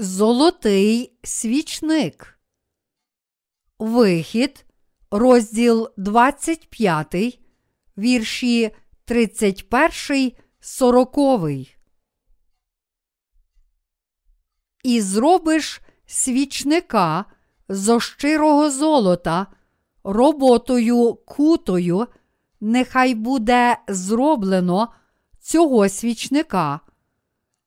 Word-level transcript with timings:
Золотий 0.00 1.18
свічник. 1.24 2.38
Вихід, 3.78 4.66
розділ 5.10 5.90
25, 5.96 7.40
вірші 7.98 8.70
31, 9.04 10.32
40. 10.60 11.18
І 14.84 15.00
зробиш 15.00 15.80
свічника 16.06 17.24
зо 17.68 18.00
щирого 18.00 18.70
золота, 18.70 19.46
роботою 20.04 21.14
кутою, 21.14 22.06
нехай 22.60 23.14
буде 23.14 23.78
зроблено 23.88 24.88
цього 25.40 25.88
свічника, 25.88 26.80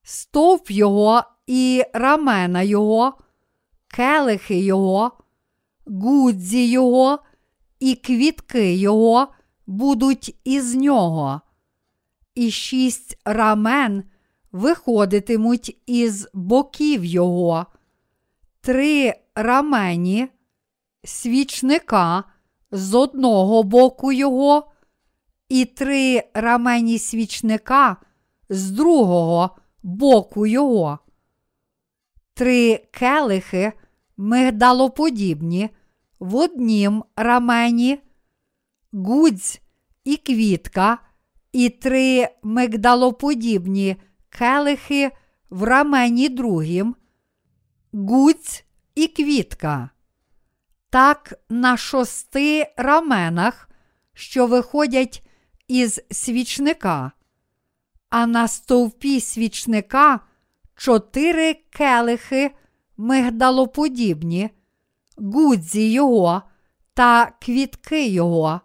стовп 0.03 0.71
його 0.71 1.23
і 1.47 1.83
рамена 1.93 2.61
його, 2.61 3.13
келихи 3.87 4.59
його, 4.59 5.11
гудзі 5.85 6.69
його 6.69 7.19
і 7.79 7.95
квітки 7.95 8.75
його 8.75 9.27
будуть 9.67 10.35
із 10.43 10.75
нього, 10.75 11.41
і 12.35 12.51
шість 12.51 13.17
рамен 13.25 14.03
виходитимуть 14.51 15.81
із 15.85 16.27
боків 16.33 17.05
його, 17.05 17.65
три 18.61 19.13
рамені, 19.35 20.27
свічника 21.03 22.23
з 22.71 22.93
одного 22.93 23.63
боку 23.63 24.11
його, 24.11 24.71
і 25.49 25.65
три 25.65 26.23
рамені 26.33 26.99
свічника 26.99 27.97
з 28.49 28.71
другого 28.71 29.57
боку 29.83 30.47
його 30.47 30.99
три 32.41 32.77
келихи 32.91 33.71
мигдалоподібні 34.17 35.69
в 36.19 36.35
однім 36.35 37.03
рамені, 37.15 37.99
гудзь 38.93 39.61
і 40.03 40.17
квітка, 40.17 40.97
і 41.51 41.69
три 41.69 42.27
мигдалоподібні 42.43 43.95
келихи 44.29 45.11
в 45.49 45.63
рамені 45.63 46.29
другім, 46.29 46.95
гудзь 47.93 48.63
і 48.95 49.07
квітка. 49.07 49.89
Так 50.89 51.33
на 51.49 51.77
шости 51.77 52.73
раменах, 52.77 53.69
що 54.13 54.47
виходять 54.47 55.27
із 55.67 56.01
свічника, 56.11 57.11
а 58.09 58.27
на 58.27 58.47
стовпі 58.47 59.19
свічника 59.19 60.19
чотири 60.75 61.53
келихи 61.53 62.51
мигдалоподібні, 62.97 64.49
гудзі 65.17 65.91
його 65.91 66.41
та 66.93 67.31
квітки 67.41 68.07
його, 68.07 68.61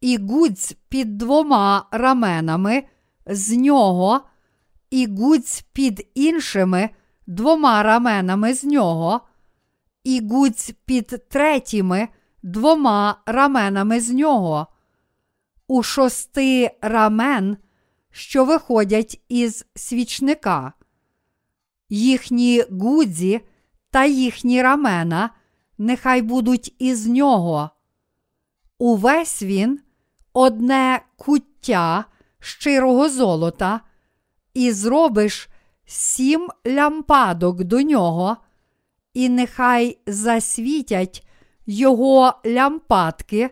і 0.00 0.16
гудзь 0.16 0.76
під 0.88 1.18
двома 1.18 1.88
раменами 1.90 2.82
з 3.26 3.56
нього, 3.56 4.20
і 4.90 5.06
гудзь 5.06 5.64
під 5.72 6.10
іншими 6.14 6.90
двома 7.26 7.82
раменами 7.82 8.54
з 8.54 8.64
нього, 8.64 9.20
і 10.04 10.28
гудзь 10.28 10.72
під 10.84 11.28
третіми 11.28 12.08
двома 12.42 13.22
раменами 13.26 14.00
з 14.00 14.10
нього. 14.10 14.66
У 15.66 15.82
шости 15.82 16.70
рамен, 16.80 17.56
що 18.10 18.44
виходять 18.44 19.20
із 19.28 19.66
свічника 19.74 20.72
їхні 21.88 22.64
гудзі 22.70 23.40
та 23.90 24.04
їхні 24.04 24.62
рамена 24.62 25.30
нехай 25.78 26.22
будуть 26.22 26.74
із 26.78 27.06
нього. 27.06 27.70
Увесь 28.78 29.42
він 29.42 29.80
одне 30.32 31.00
куття 31.16 32.04
щирого 32.40 33.08
золота, 33.08 33.80
і 34.54 34.72
зробиш 34.72 35.48
сім 35.86 36.48
лямпадок 36.66 37.64
до 37.64 37.82
нього, 37.82 38.36
і 39.14 39.28
нехай 39.28 39.98
засвітять 40.06 41.26
його 41.66 42.34
лямпадки, 42.46 43.50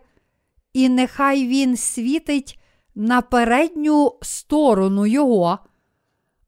і 0.72 0.88
нехай 0.88 1.46
він 1.46 1.76
світить 1.76 2.60
на 2.94 3.22
передню 3.22 4.18
сторону 4.22 5.06
його, 5.06 5.58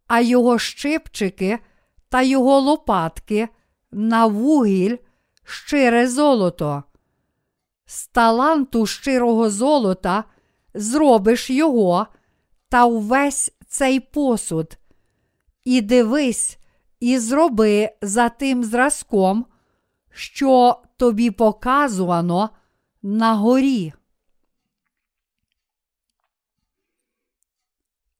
а 0.07 0.21
його 0.21 0.59
щипчики 0.59 1.59
та 2.09 2.23
його 2.23 2.61
лопатки 2.61 3.49
на 3.91 4.27
вугіль 4.27 4.97
щире 5.45 6.09
золото. 6.09 6.83
З 7.87 8.07
таланту 8.07 8.87
щирого 8.87 9.51
золота 9.51 10.25
зробиш 10.75 11.51
його 11.51 12.07
та 12.69 12.85
увесь 12.85 13.53
цей 13.69 14.01
посуд. 14.01 14.79
І 15.65 15.81
дивись, 15.81 16.59
і 17.01 17.19
зроби 17.19 17.91
за 18.03 18.29
тим 18.29 18.65
зразком, 18.65 19.47
що 20.11 20.83
тобі 20.97 21.31
показувано 21.31 22.51
на 23.03 23.35
горі. 23.35 23.93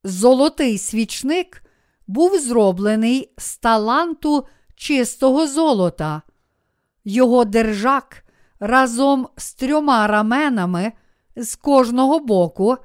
Золотий 0.03 0.77
свічник 0.77 1.63
був 2.09 2.39
зроблений 2.39 3.33
з 3.37 3.57
таланту 3.57 4.47
чистого 4.75 5.47
золота. 5.47 6.21
Його 7.05 7.45
держак 7.45 8.23
разом 8.59 9.27
з 9.37 9.53
трьома 9.53 10.07
раменами 10.07 10.91
з 11.35 11.55
кожного 11.55 12.19
боку, 12.19 12.77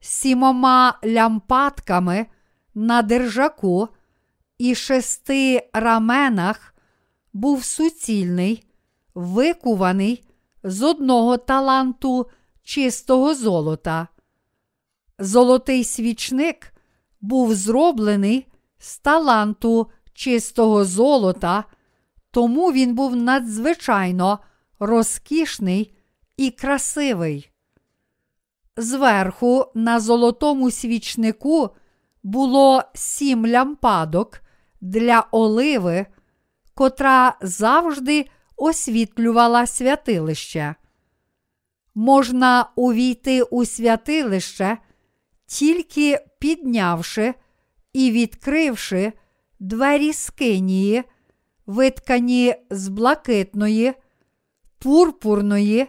сімома 0.00 0.98
лямпатками 1.04 2.26
на 2.74 3.02
держаку 3.02 3.88
і 4.58 4.74
шести 4.74 5.70
раменах 5.72 6.74
був 7.32 7.64
суцільний, 7.64 8.64
викуваний 9.14 10.24
з 10.62 10.82
одного 10.82 11.36
таланту 11.36 12.26
чистого 12.62 13.34
золота. 13.34 14.08
Золотий 15.18 15.84
свічник 15.84 16.74
був 17.20 17.54
зроблений 17.54 18.46
з 18.80 18.98
таланту 18.98 19.90
чистого 20.14 20.84
золота, 20.84 21.64
тому 22.30 22.72
він 22.72 22.94
був 22.94 23.16
надзвичайно 23.16 24.38
розкішний 24.78 25.96
і 26.36 26.50
красивий. 26.50 27.50
Зверху 28.76 29.66
на 29.74 30.00
золотому 30.00 30.70
свічнику 30.70 31.70
було 32.22 32.82
сім 32.94 33.46
лямпадок 33.46 34.40
для 34.80 35.26
оливи, 35.30 36.06
котра 36.74 37.36
завжди 37.42 38.26
освітлювала 38.56 39.66
святилище. 39.66 40.74
Можна 41.94 42.70
увійти 42.76 43.42
у 43.42 43.64
святилище, 43.64 44.78
тільки 45.46 46.18
піднявши 46.38 47.34
і 47.92 48.10
відкривши 48.10 49.12
двері 49.60 50.12
скинії, 50.12 51.04
виткані 51.66 52.54
з 52.70 52.88
блакитної, 52.88 53.92
пурпурної 54.78 55.86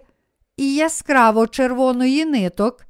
і 0.57 0.75
яскраво 0.75 1.47
червоної 1.47 2.25
ниток 2.25 2.85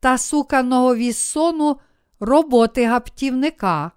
та 0.00 0.18
суканого 0.18 0.96
віссону 0.96 1.76
роботи 2.20 2.86
гаптівника. 2.86 3.90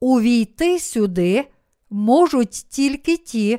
Увійти 0.00 0.78
сюди 0.78 1.48
можуть 1.90 2.66
тільки 2.68 3.16
ті, 3.16 3.58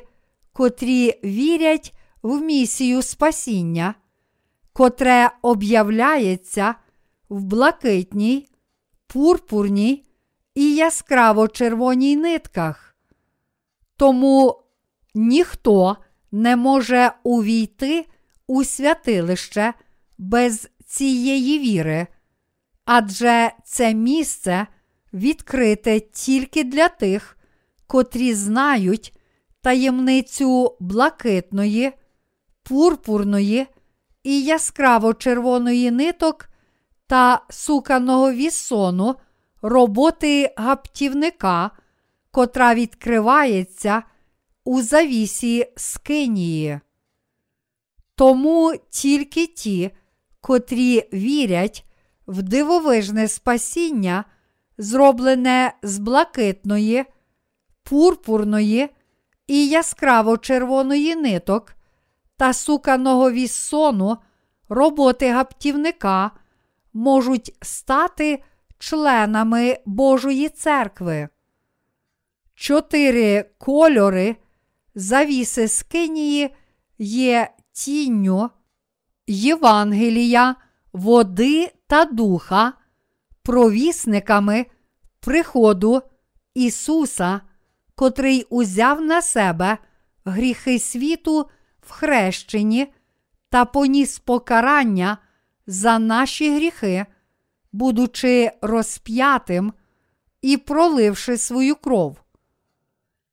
котрі 0.52 1.20
вірять 1.24 1.94
в 2.22 2.40
місію 2.40 3.02
спасіння, 3.02 3.94
котре 4.72 5.30
об'являється 5.42 6.74
в 7.28 7.44
блакитній, 7.44 8.48
пурпурній 9.12 10.04
і 10.54 10.74
яскраво 10.74 11.48
червоній 11.48 12.16
нитках. 12.16 12.96
Тому 13.96 14.62
ніхто 15.14 15.96
не 16.32 16.56
може 16.56 17.12
увійти 17.22 18.06
у 18.46 18.64
святилище 18.64 19.74
без 20.18 20.68
цієї 20.86 21.58
віри, 21.58 22.06
адже 22.84 23.52
це 23.64 23.94
місце 23.94 24.66
відкрите 25.12 26.00
тільки 26.00 26.64
для 26.64 26.88
тих, 26.88 27.38
котрі 27.86 28.34
знають 28.34 29.18
таємницю 29.60 30.76
блакитної, 30.80 31.92
пурпурної 32.62 33.66
і 34.22 34.42
яскраво 34.42 35.14
червоної 35.14 35.90
ниток 35.90 36.48
та 37.12 37.40
суканого 37.50 38.32
вісону 38.32 39.14
роботи 39.62 40.54
гаптівника, 40.56 41.70
котра 42.30 42.74
відкривається 42.74 44.02
у 44.64 44.82
завісі 44.82 45.72
скинії. 45.76 46.80
Тому 48.14 48.74
тільки 48.90 49.46
ті, 49.46 49.90
котрі 50.40 51.08
вірять 51.12 51.84
в 52.26 52.42
дивовижне 52.42 53.28
спасіння, 53.28 54.24
зроблене 54.78 55.72
з 55.82 55.98
блакитної, 55.98 57.04
пурпурної 57.82 58.88
і 59.46 59.68
яскраво 59.68 60.38
червоної 60.38 61.16
ниток 61.16 61.74
та 62.36 62.52
суканого 62.52 63.30
віссону 63.30 64.16
роботи 64.68 65.30
гаптівника, 65.30 66.30
можуть 66.92 67.56
стати 67.62 68.42
членами 68.78 69.78
Божої 69.86 70.48
церкви. 70.48 71.28
Чотири 72.54 73.44
кольори 73.58 74.36
завіси 74.94 75.68
скинії 75.68 76.54
є 76.98 77.50
тінню, 77.72 78.50
Євангелія, 79.26 80.56
води 80.92 81.72
та 81.86 82.04
духа, 82.04 82.72
провісниками 83.42 84.66
приходу 85.20 86.02
Ісуса, 86.54 87.40
котрий 87.94 88.46
узяв 88.50 89.00
на 89.00 89.22
себе 89.22 89.78
гріхи 90.24 90.78
світу 90.78 91.50
в 91.80 91.90
хрещенні 91.90 92.92
та 93.48 93.64
поніс 93.64 94.18
покарання 94.18 95.18
за 95.66 95.98
наші 95.98 96.54
гріхи, 96.54 97.06
будучи 97.72 98.50
розп'ятим 98.62 99.72
і 100.42 100.56
проливши 100.56 101.38
свою 101.38 101.74
кров. 101.76 102.16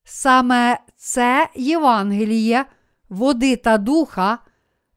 Саме 0.04 0.80
це 0.96 1.50
Євангеліє 1.56 2.66
води 3.10 3.56
та 3.56 3.78
духа 3.78 4.38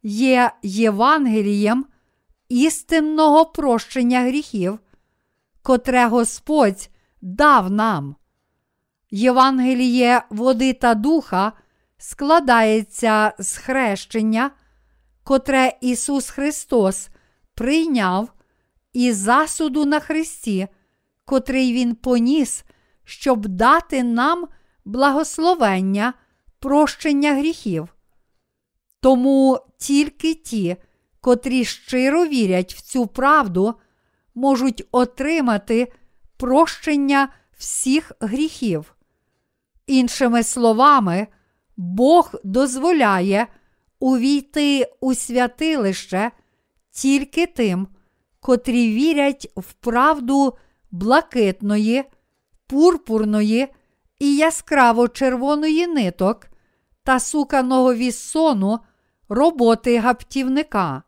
є 0.02 0.50
Євангелієм 0.62 1.86
істинного 2.48 3.46
прощення 3.46 4.20
гріхів, 4.20 4.78
котре 5.62 6.06
Господь 6.06 6.90
дав 7.22 7.70
нам. 7.70 8.16
Євангеліє 9.10 10.22
води 10.30 10.72
та 10.72 10.94
духа 10.94 11.52
складається 11.98 13.32
з 13.38 13.56
хрещення, 13.56 14.50
котре 15.24 15.78
Ісус 15.80 16.30
Христос 16.30 17.08
прийняв 17.54 18.32
і 18.92 19.12
засуду 19.12 19.84
на 19.84 20.00
Христі, 20.00 20.68
котрий 21.24 21.72
Він 21.72 21.94
поніс, 21.94 22.64
щоб 23.04 23.48
дати 23.48 24.02
нам 24.02 24.48
благословення, 24.84 26.14
прощення 26.58 27.34
гріхів. 27.34 27.88
Тому 29.00 29.60
тільки 29.78 30.34
ті, 30.34 30.76
котрі 31.20 31.64
щиро 31.64 32.26
вірять 32.26 32.74
в 32.74 32.80
цю 32.80 33.06
правду, 33.06 33.74
можуть 34.34 34.88
отримати 34.92 35.92
прощення 36.36 37.28
всіх 37.58 38.12
гріхів. 38.20 38.94
Іншими 39.86 40.42
словами, 40.42 41.26
Бог 41.76 42.34
дозволяє 42.44 43.46
увійти 43.98 44.92
у 45.00 45.14
святилище 45.14 46.30
тільки 46.92 47.46
тим, 47.46 47.88
котрі 48.40 48.94
вірять 48.94 49.52
в 49.56 49.72
правду 49.72 50.56
блакитної, 50.90 52.04
пурпурної 52.66 53.68
і 54.18 54.36
яскраво 54.36 55.08
червоної 55.08 55.86
ниток 55.86 56.46
та 57.02 57.20
суканого 57.20 57.94
віссону 57.94 58.78
роботи 59.28 59.98
гаптівника. 59.98 61.02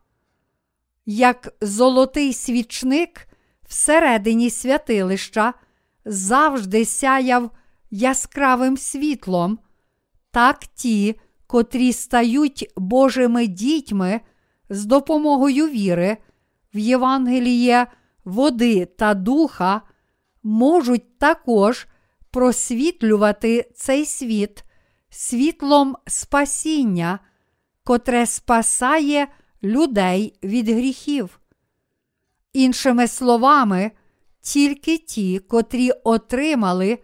Як 1.05 1.53
золотий 1.61 2.33
свічник 2.33 3.27
всередині 3.67 4.49
святилища 4.49 5.53
завжди 6.05 6.85
сяяв 6.85 7.51
яскравим 7.91 8.77
світлом, 8.77 9.59
так 10.31 10.59
ті, 10.75 11.15
котрі 11.47 11.93
стають 11.93 12.73
Божими 12.75 13.47
дітьми 13.47 14.21
з 14.69 14.85
допомогою 14.85 15.67
віри 15.67 16.17
в 16.73 16.77
Євангеліє 16.77 17.87
води 18.25 18.85
та 18.85 19.13
духа, 19.13 19.81
можуть 20.43 21.17
також 21.17 21.87
просвітлювати 22.31 23.71
цей 23.75 24.05
світ 24.05 24.63
світлом 25.09 25.95
спасіння, 26.07 27.19
котре 27.83 28.25
спасає 28.25 29.27
людей 29.63 30.39
від 30.43 30.69
гріхів. 30.69 31.39
Іншими 32.53 33.07
словами, 33.07 33.91
тільки 34.41 34.97
ті, 34.97 35.39
котрі 35.39 35.91
отримали 35.91 36.99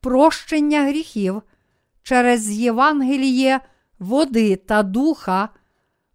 прощення 0.00 0.84
гріхів 0.84 1.42
через 2.02 2.50
Євангеліє 2.50 3.60
води 3.98 4.56
та 4.56 4.82
духа, 4.82 5.48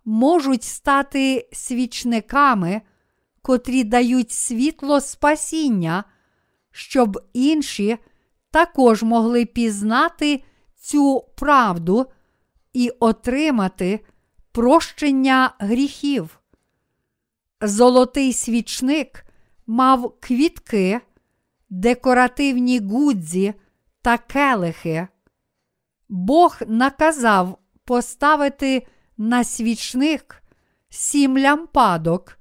можуть 0.08 0.64
стати 0.64 1.50
свічниками, 1.52 2.82
котрі 3.42 3.84
дають 3.84 4.32
світло 4.32 5.02
спасіння, 5.02 6.04
щоб 6.72 7.20
інші 7.34 7.98
також 8.52 9.04
могли 9.04 9.46
пізнати 9.46 10.44
цю 10.80 11.26
правду 11.38 12.06
і 12.74 12.90
отримати 13.00 14.00
прощення 14.52 15.54
гріхів. 15.60 16.40
Золотий 17.62 18.34
свічник 18.34 19.26
мав 19.66 20.20
квітки, 20.20 21.02
декоративні 21.70 22.80
гудзі 22.80 23.54
та 24.02 24.18
келихи. 24.18 25.08
Бог 26.10 26.58
наказав 26.68 27.58
поставити 27.86 28.88
на 29.18 29.44
свічник 29.44 30.44
сім 30.90 31.38
лямпадок. 31.38 32.38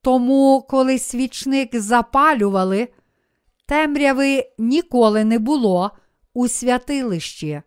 Тому, 0.00 0.66
коли 0.68 0.98
свічник 0.98 1.80
запалювали, 1.80 2.88
темряви 3.66 4.44
ніколи 4.58 5.24
не 5.24 5.38
було 5.38 5.90
у 6.34 6.48
святилищі. 6.48 7.62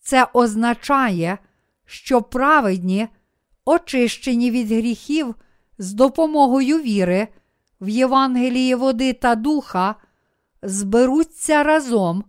Це 0.00 0.26
означає, 0.32 1.38
що 1.84 2.22
праведні, 2.22 3.08
очищені 3.64 4.50
від 4.50 4.68
гріхів 4.68 5.34
з 5.78 5.92
допомогою 5.92 6.78
віри 6.78 7.28
в 7.80 7.88
Євангелії 7.88 8.74
води 8.74 9.12
та 9.12 9.34
духа, 9.34 9.94
зберуться 10.62 11.62
разом, 11.62 12.24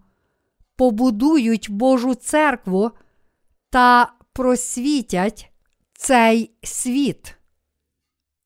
побудують 0.75 1.71
Божу 1.71 2.15
церкву 2.15 2.91
та 3.69 4.14
просвітять 4.35 5.51
цей 5.93 6.51
світ. 6.63 7.35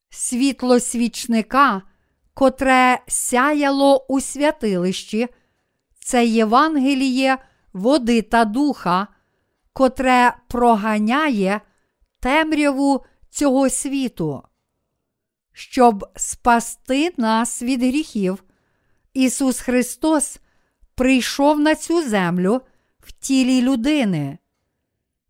Світло 0.09 0.79
свічника, 0.79 1.81
котре 2.33 2.99
сяяло 3.07 4.05
у 4.09 4.21
святилищі, 4.21 5.27
це 5.99 6.25
Євангеліє 6.25 7.37
води 7.73 8.21
та 8.21 8.45
духа, 8.45 9.07
котре 9.73 10.33
проганяє 10.47 11.61
темряву 12.19 13.05
цього 13.29 13.69
світу. 13.69 14.43
Щоб 15.53 16.05
спасти 16.15 17.13
нас 17.17 17.61
від 17.61 17.83
гріхів, 17.83 18.43
Ісус 19.13 19.59
Христос 19.59 20.39
прийшов 20.95 21.59
на 21.59 21.75
цю 21.75 22.09
землю 22.09 22.61
в 22.99 23.11
тілі 23.11 23.61
людини. 23.61 24.37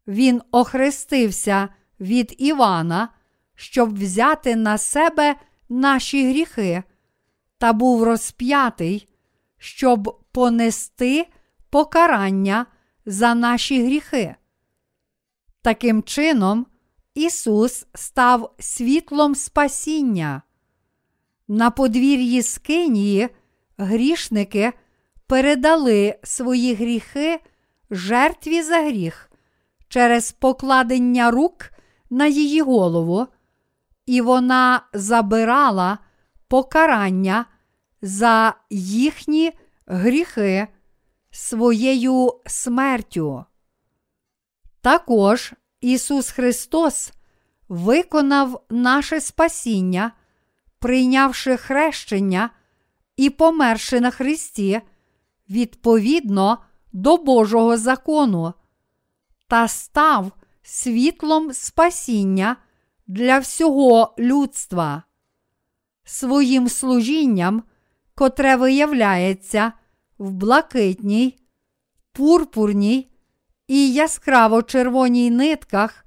Він 0.10 0.42
охрестився 0.52 1.70
від 2.00 2.36
Івана, 2.38 3.10
щоб 3.56 4.00
взяти 4.00 4.56
на 4.56 4.78
себе 4.78 5.36
наші 5.70 6.30
гріхи, 6.30 6.84
та 7.58 7.74
був 7.74 8.04
розп'ятий, 8.04 9.08
щоб 9.58 10.20
понести 10.32 11.28
покарання 11.70 12.66
за 13.06 13.36
наші 13.36 13.84
гріхи. 13.86 14.36
Таким 15.62 16.04
чином, 16.04 16.66
Ісус 17.14 17.88
став 17.96 18.54
світлом 18.60 19.36
спасіння. 19.36 20.42
На 21.48 21.72
подвір'ї 21.72 22.42
Скинії 22.42 23.30
грішники 23.78 24.74
передали 25.28 26.20
свої 26.24 26.74
гріхи 26.74 27.40
жертві 27.90 28.62
за 28.62 28.82
гріх 28.82 29.29
через 29.90 30.32
покладення 30.32 31.32
рук 31.32 31.72
на 32.10 32.28
її 32.28 32.62
голову, 32.62 33.28
і 34.06 34.22
вона 34.22 34.82
забирала 34.94 35.98
покарання 36.48 37.46
за 38.02 38.54
їхні 38.70 39.52
гріхи 39.88 40.68
своєю 41.32 42.34
смертю. 42.46 43.46
Також 44.82 45.54
Ісус 45.82 46.32
Христос 46.32 47.14
виконав 47.70 48.64
наше 48.70 49.22
спасіння, 49.22 50.12
прийнявши 50.80 51.58
хрещення 51.58 52.50
і 53.18 53.30
померши 53.30 54.00
на 54.00 54.12
Христі 54.12 54.82
відповідно 55.50 56.58
до 56.94 57.18
Божого 57.18 57.78
закону, 57.78 58.54
та 59.50 59.68
став 59.68 60.32
світлом 60.64 61.54
спасіння 61.54 62.56
для 63.08 63.40
всього 63.40 64.14
людства. 64.20 65.04
Своїм 66.04 66.70
служінням, 66.70 67.64
котре 68.16 68.56
виявляється 68.56 69.74
в 70.18 70.32
блакитній, 70.32 71.40
пурпурній 72.14 73.12
і 73.68 73.94
яскраво 73.94 74.64
червоній 74.64 75.32
нитках 75.32 76.06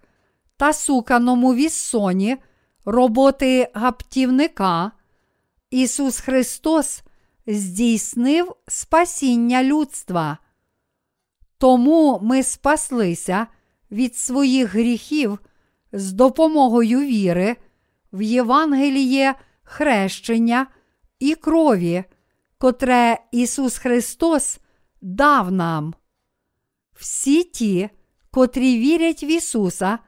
та 0.56 0.72
суканому 0.72 1.54
віссоні 1.54 2.37
роботи 2.84 3.70
гаптівника, 3.75 4.92
Ісус 5.70 6.20
Христос 6.20 7.02
здійснив 7.46 8.54
спасіння 8.68 9.64
людства. 9.64 10.38
Тому 11.62 12.19
ми 12.23 12.42
спаслися 12.42 13.47
від 13.90 14.16
своїх 14.16 14.75
гріхів 14.75 15.38
з 15.92 16.12
допомогою 16.12 17.00
віри 17.00 17.57
в 18.12 18.23
Євангеліє 18.23 19.35
хрещення 19.62 20.66
і 21.19 21.35
крові, 21.35 22.04
котре 22.59 23.19
Ісус 23.33 23.78
Христос 23.78 24.59
дав 25.00 25.52
нам. 25.52 25.95
Всі 26.95 27.45
ті, 27.45 27.90
котрі 28.31 28.78
вірять 28.78 29.23
в 29.23 29.31
Ісуса, 29.31 29.99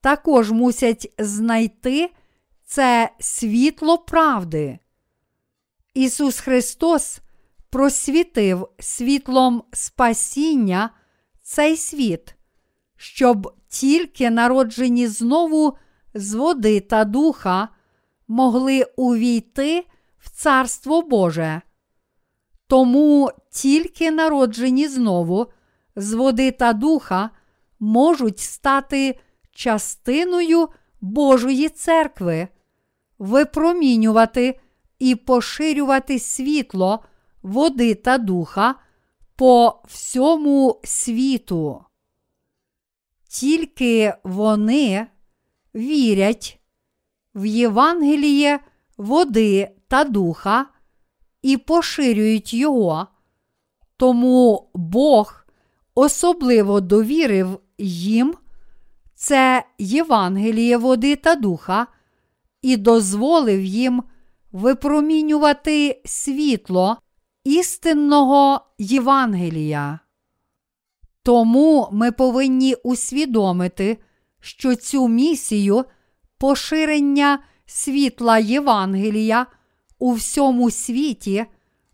також 0.00 0.50
мусять 0.50 1.12
знайти 1.18 2.10
це 2.64 3.10
світло 3.20 3.98
правди. 3.98 4.78
Ісус 5.94 6.40
Христос 6.40 7.20
просвітив 7.72 8.68
світлом 8.78 9.62
спасіння 9.72 10.90
цей 11.42 11.76
світ, 11.76 12.34
щоб 12.96 13.54
тільки 13.68 14.30
народжені 14.30 15.06
знову 15.06 15.76
з 16.14 16.34
води 16.34 16.80
та 16.80 17.04
духа 17.04 17.68
могли 18.28 18.84
увійти 18.96 19.86
в 20.18 20.30
Царство 20.30 21.02
Боже. 21.02 21.62
Тому 22.66 23.30
тільки 23.50 24.10
народжені 24.10 24.88
знову 24.88 25.46
з 25.96 26.12
води 26.12 26.50
та 26.50 26.72
духа 26.72 27.30
можуть 27.80 28.38
стати 28.38 29.18
частиною 29.52 30.68
Божої 31.00 31.68
церкви, 31.68 32.48
випромінювати 33.18 34.60
і 34.98 35.14
поширювати 35.14 36.18
світло 36.18 37.04
води 37.42 37.94
та 37.94 38.18
духа 38.18 38.74
по 39.36 39.82
всьому 39.88 40.80
світу. 40.84 41.84
Тільки 43.28 44.14
вони 44.24 45.06
вірять 45.74 46.60
в 47.34 47.46
Євангеліє 47.46 48.60
води 48.96 49.70
та 49.88 50.04
духа 50.04 50.66
і 51.42 51.56
поширюють 51.56 52.54
його, 52.54 53.06
тому 53.96 54.70
Бог 54.74 55.46
особливо 55.94 56.80
довірив 56.80 57.60
їм 57.78 58.34
це 59.14 59.64
Євангеліє 59.78 60.76
води 60.76 61.16
та 61.16 61.34
духа 61.34 61.86
і 62.62 62.76
дозволив 62.76 63.64
їм 63.64 64.02
випромінювати 64.52 66.02
світло 66.04 66.96
істинного 67.44 68.60
Євангелія. 68.78 69.98
Тому 71.22 71.88
ми 71.92 72.12
повинні 72.12 72.74
усвідомити, 72.74 73.98
що 74.40 74.74
цю 74.74 75.08
місію 75.08 75.84
поширення 76.38 77.38
світла 77.66 78.38
Євангелія 78.38 79.46
у 79.98 80.12
всьому 80.12 80.70
світі 80.70 81.44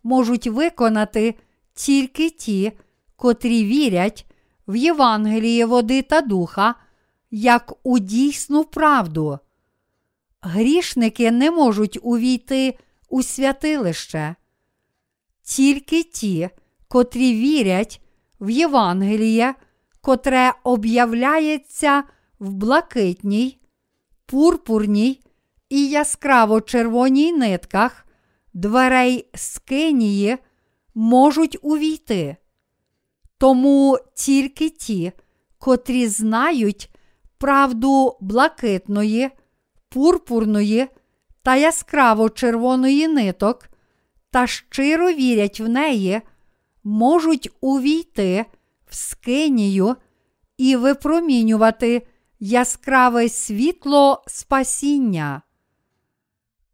можуть 0.02 0.46
виконати 0.46 1.34
тільки 1.74 2.30
ті, 2.30 2.72
котрі 3.16 3.64
вірять 3.64 4.26
в 4.68 4.76
Євангеліє 4.76 5.66
води 5.66 6.02
та 6.02 6.20
духа 6.20 6.74
як 7.30 7.72
у 7.82 7.98
дійсну 7.98 8.64
правду. 8.64 9.38
Грішники 10.40 11.30
не 11.30 11.50
можуть 11.50 11.98
увійти 12.02 12.78
у 13.08 13.22
святилище. 13.22 14.34
Тільки 15.48 16.02
ті, 16.02 16.50
котрі 16.88 17.34
вірять 17.34 18.00
в 18.40 18.50
Євангеліє, 18.50 19.54
котре 20.00 20.52
об'являється 20.64 22.04
в 22.38 22.52
блакитній, 22.52 23.58
пурпурній 24.26 25.20
і 25.68 25.88
яскраво 25.88 26.60
червоній 26.60 27.32
нитках 27.32 28.06
дверей 28.54 29.28
скинії 29.34 30.38
можуть 30.94 31.58
увійти. 31.62 32.36
Тому 33.38 33.98
тільки 34.14 34.70
ті, 34.70 35.12
котрі 35.58 36.08
знають 36.08 36.90
правду 37.38 38.16
блакитної, 38.20 39.30
пурпурної 39.88 40.86
та 41.42 41.56
яскраво 41.56 42.30
червоної 42.30 43.08
ниток 43.08 43.68
та 44.30 44.46
щиро 44.46 45.12
вірять 45.12 45.60
в 45.60 45.68
неї, 45.68 46.20
можуть 46.84 47.50
увійти 47.60 48.44
в 48.86 48.94
скинію 48.94 49.96
і 50.58 50.76
випромінювати 50.76 52.06
яскраве 52.40 53.28
світло 53.28 54.22
спасіння. 54.26 55.42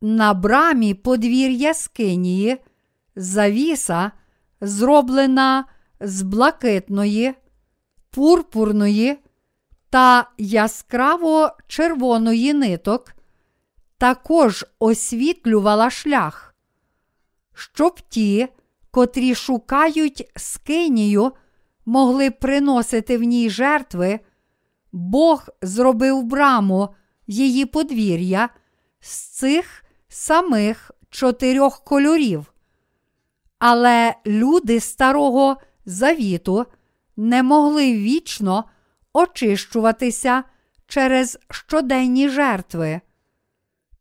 На 0.00 0.34
брамі 0.34 0.94
подвір'я 0.94 1.74
скинії 1.74 2.56
завіса, 3.16 4.12
зроблена 4.60 5.64
з 6.00 6.22
блакитної, 6.22 7.34
пурпурної 8.10 9.18
та 9.90 10.30
яскраво 10.38 11.56
червоної 11.66 12.54
ниток, 12.54 13.14
також 13.98 14.66
освітлювала 14.78 15.90
шлях, 15.90 16.53
щоб 17.54 18.00
ті, 18.08 18.48
котрі 18.90 19.34
шукають 19.34 20.30
скинію, 20.36 21.32
могли 21.86 22.30
приносити 22.30 23.18
в 23.18 23.22
ній 23.22 23.50
жертви, 23.50 24.20
Бог 24.92 25.48
зробив 25.62 26.22
браму 26.22 26.88
її 27.26 27.66
подвір'я 27.66 28.48
з 29.00 29.18
цих 29.18 29.84
самих 30.08 30.90
чотирьох 31.10 31.84
кольорів. 31.84 32.52
Але 33.58 34.14
люди 34.26 34.80
Старого 34.80 35.56
Завіту 35.86 36.66
не 37.16 37.42
могли 37.42 37.92
вічно 37.92 38.64
очищуватися 39.12 40.44
через 40.86 41.38
щоденні 41.50 42.28
жертви. 42.28 43.00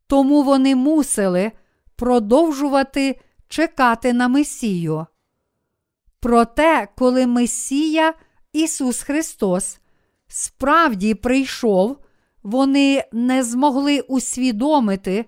Тому 0.06 0.42
вони 0.42 0.76
мусили 0.76 1.52
продовжувати 1.96 3.20
чекати 3.48 4.12
на 4.12 4.28
Месію. 4.28 5.06
Проте, 6.20 6.88
коли 6.98 7.26
Месія 7.26 8.14
Ісус 8.52 9.02
Христос 9.02 9.78
справді 10.28 11.14
прийшов, 11.14 11.98
вони 12.42 13.04
не 13.12 13.42
змогли 13.42 14.00
усвідомити, 14.00 15.24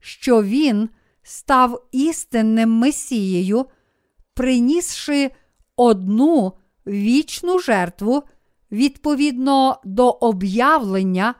що 0.00 0.42
Він 0.42 0.88
став 1.22 1.86
істинним 1.92 2.70
Месією, 2.70 3.66
принісши 4.34 5.30
одну 5.76 6.52
вічну 6.86 7.58
жертву 7.58 8.22
відповідно 8.72 9.80
до 9.84 10.10
об'явлення 10.10 11.34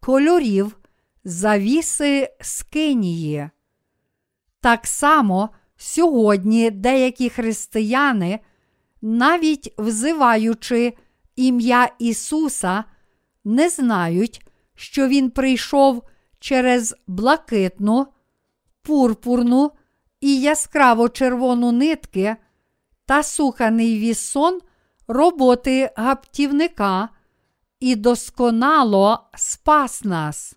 кольорів 0.00 0.76
завіси 1.24 2.36
скинії. 2.40 3.50
Так 4.60 4.86
само 4.86 5.50
сьогодні 5.76 6.70
деякі 6.70 7.28
християни, 7.28 8.40
навіть 9.02 9.74
взиваючи 9.78 10.92
ім'я 11.36 11.90
Ісуса, 11.98 12.84
не 13.44 13.68
знають, 13.68 14.46
що 14.74 15.08
Він 15.08 15.30
прийшов 15.30 16.02
через 16.38 16.94
блакитну, 17.06 18.06
пурпурну 18.82 19.72
і 20.20 20.40
яскраво 20.40 21.08
червону 21.08 21.72
нитки 21.72 22.36
та 23.06 23.22
суханий 23.22 23.98
вісон 23.98 24.60
роботи 25.08 25.90
гаптівника 25.96 27.08
і 27.80 27.96
досконало 27.96 29.20
спас 29.34 30.04
нас. 30.04 30.56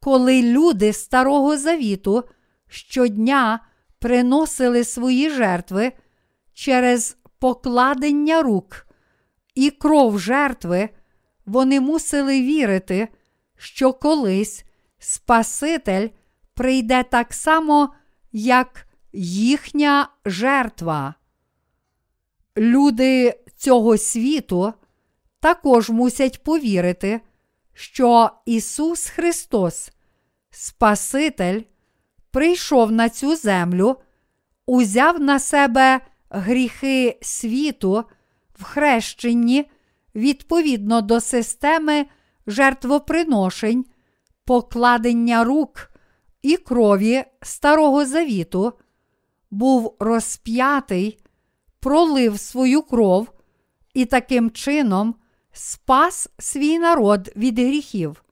Коли 0.00 0.42
люди 0.42 0.92
Старого 0.92 1.56
Завіту 1.58 2.24
щодня 2.68 3.60
приносили 4.04 4.84
свої 4.84 5.30
жертви 5.30 5.92
через 6.52 7.16
покладення 7.38 8.42
рук 8.42 8.86
і 9.54 9.70
кров 9.70 10.18
жертви, 10.18 10.88
вони 11.46 11.80
мусили 11.80 12.42
вірити, 12.42 13.08
що 13.56 13.92
колись 13.92 14.64
Спаситель 14.98 16.08
прийде 16.54 17.02
так 17.02 17.34
само, 17.34 17.94
як 18.32 18.86
їхня 19.12 20.08
жертва. 20.24 21.14
Люди 22.56 23.40
цього 23.56 23.98
світу 23.98 24.72
також 25.40 25.90
мусять 25.90 26.42
повірити, 26.42 27.20
що 27.74 28.30
Ісус 28.46 29.06
Христос, 29.06 29.90
Спаситель, 30.50 31.60
прийшов 32.34 32.92
на 32.92 33.08
цю 33.08 33.36
землю, 33.36 33.96
узяв 34.66 35.20
на 35.20 35.38
себе 35.38 36.00
гріхи 36.30 37.18
світу 37.22 38.04
в 38.58 38.64
хрещенні 38.64 39.70
відповідно 40.14 41.00
до 41.00 41.20
системи 41.20 42.06
жертвоприношень, 42.46 43.84
покладення 44.44 45.44
рук 45.44 45.90
і 46.42 46.56
крові 46.56 47.24
Старого 47.42 48.04
Завіту, 48.04 48.72
був 49.50 49.96
розп'ятий, 49.98 51.18
пролив 51.80 52.38
свою 52.40 52.82
кров 52.82 53.28
і 53.94 54.04
таким 54.04 54.50
чином 54.50 55.14
спас 55.52 56.28
свій 56.38 56.78
народ 56.78 57.32
від 57.36 57.58
гріхів. 57.58 58.24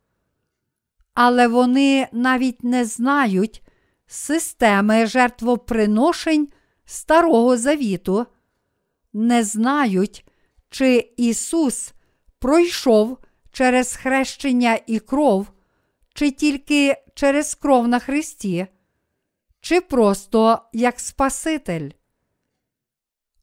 Але 1.14 1.48
вони 1.48 2.08
навіть 2.12 2.64
не 2.64 2.84
знають 2.84 3.62
системи 4.12 5.06
жертвоприношень 5.06 6.48
Старого 6.84 7.56
Завіту, 7.56 8.26
не 9.12 9.44
знають, 9.44 10.26
чи 10.70 11.12
Ісус 11.16 11.92
пройшов 12.38 13.18
через 13.52 13.96
хрещення 13.96 14.78
і 14.86 14.98
кров, 14.98 15.52
чи 16.14 16.30
тільки 16.30 16.96
через 17.14 17.54
кров 17.54 17.88
на 17.88 17.98
Христі, 17.98 18.66
чи 19.60 19.80
просто 19.80 20.62
як 20.72 21.00
Спаситель. 21.00 21.90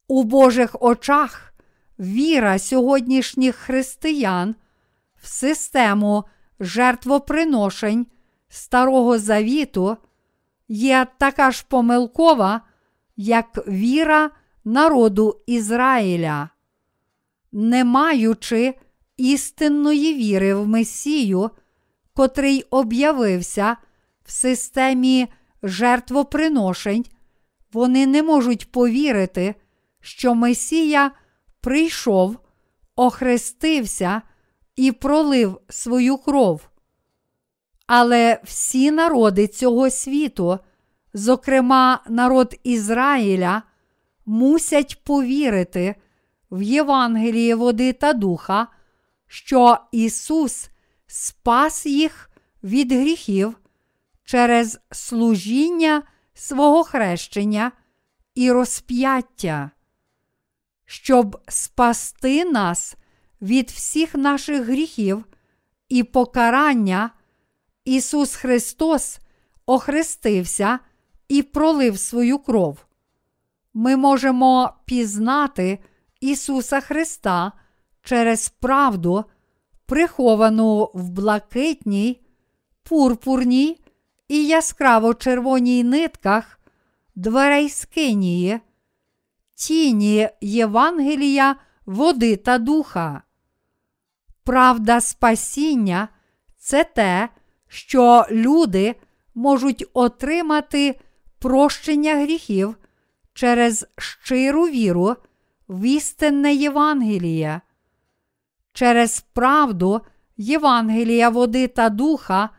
У 0.07 0.23
Божих 0.23 0.75
очах 0.81 1.53
віра 1.99 2.59
сьогоднішніх 2.59 3.55
християн 3.55 4.55
в 5.21 5.27
систему 5.27 6.23
жертвоприношень 6.59 8.07
Старого 8.49 9.19
Завіту 9.19 9.97
є 10.69 11.07
така 11.17 11.51
ж 11.51 11.65
помилкова, 11.69 12.61
як 13.17 13.67
віра 13.67 14.29
народу 14.65 15.41
Ізраїля. 15.47 16.49
Не 17.51 17.83
маючи 17.83 18.73
істинної 19.17 20.13
віри 20.13 20.55
в 20.55 20.67
Месію, 20.67 21.49
котрий 22.13 22.63
об'явився 22.69 23.77
в 24.25 24.31
системі 24.31 25.27
жертвоприношень, 25.63 27.05
вони 27.74 28.07
не 28.07 28.24
можуть 28.24 28.72
повірити, 28.72 29.55
що 30.01 30.35
Месія 30.35 31.11
прийшов, 31.61 32.37
охрестився 32.96 34.22
і 34.75 34.91
пролив 34.91 35.61
свою 35.70 36.17
кров. 36.17 36.70
Але 37.91 38.39
всі 38.43 38.91
народи 38.91 39.47
цього 39.47 39.89
світу, 39.89 40.59
зокрема 41.13 42.03
народ 42.09 42.55
Ізраїля, 42.63 43.61
мусять 44.25 45.03
повірити 45.03 45.95
в 46.51 46.61
Євангеліє 46.61 47.55
води 47.55 47.93
та 47.93 48.13
духа, 48.13 48.67
що 49.27 49.77
Ісус 49.91 50.69
спас 51.07 51.85
їх 51.85 52.29
від 52.63 52.91
гріхів 52.91 53.55
через 54.23 54.79
служіння 54.91 56.03
свого 56.33 56.83
хрещення 56.83 57.71
і 58.35 58.51
розп'яття. 58.51 59.71
Щоб 60.85 61.41
спасти 61.47 62.45
нас 62.45 62.95
від 63.41 63.69
всіх 63.69 64.15
наших 64.15 64.65
гріхів 64.65 65.25
і 65.87 66.03
покарання, 66.03 67.11
Ісус 67.89 68.35
Христос 68.35 69.19
охрестився 69.65 70.79
і 71.27 71.43
пролив 71.43 71.99
свою 71.99 72.39
кров. 72.39 72.85
Ми 73.73 73.95
можемо 73.95 74.73
пізнати 74.85 75.79
Ісуса 76.21 76.81
Христа 76.81 77.51
через 78.01 78.49
правду, 78.49 79.25
приховану 79.85 80.91
в 80.93 81.09
блакитній, 81.09 82.21
пурпурній 82.83 83.77
і 84.27 84.47
яскраво 84.47 85.13
червоній 85.13 85.83
нитках 85.83 86.59
дверей 87.15 87.69
скинії, 87.69 88.59
тіні 89.55 90.29
Євангелія, 90.41 91.55
води 91.85 92.35
та 92.35 92.57
духа. 92.57 93.21
Правда 94.43 95.01
спасіння 95.01 96.07
це 96.57 96.83
те, 96.83 97.29
що 97.70 98.25
люди 98.32 98.96
можуть 99.36 99.86
отримати 99.94 101.00
прощення 101.40 102.16
гріхів 102.16 102.75
через 103.34 103.88
щиру 103.98 104.64
віру 104.64 105.16
в 105.70 105.86
істинне 105.86 106.53
Євангеліє. 106.53 107.62
Через 108.74 109.22
правду 109.34 110.01
Євангелія 110.38 111.29
води 111.29 111.68
та 111.68 111.90
духа, 111.90 112.50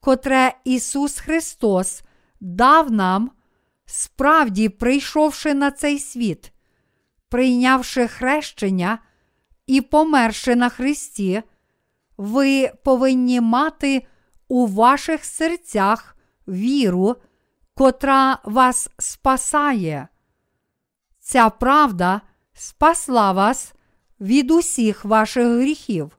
котре 0.00 0.54
Ісус 0.64 1.18
Христос 1.18 2.02
дав 2.40 2.90
нам, 2.90 3.30
справді 3.86 4.68
прийшовши 4.68 5.54
на 5.54 5.70
цей 5.70 5.98
світ, 5.98 6.52
прийнявши 7.28 8.08
хрещення 8.08 8.98
і 9.66 9.80
померши 9.80 10.56
на 10.56 10.68
Христі, 10.68 11.42
ви 12.16 12.72
повинні 12.84 13.40
мати 13.40 14.06
у 14.48 14.66
ваших 14.66 15.24
серцях 15.24 16.16
віру, 16.48 17.16
котра 17.74 18.38
вас 18.44 18.90
спасає. 18.98 20.08
Ця 21.20 21.50
правда 21.50 22.20
спасла 22.52 23.32
вас 23.32 23.74
від 24.20 24.50
усіх 24.50 25.04
ваших 25.04 25.46
гріхів. 25.46 26.18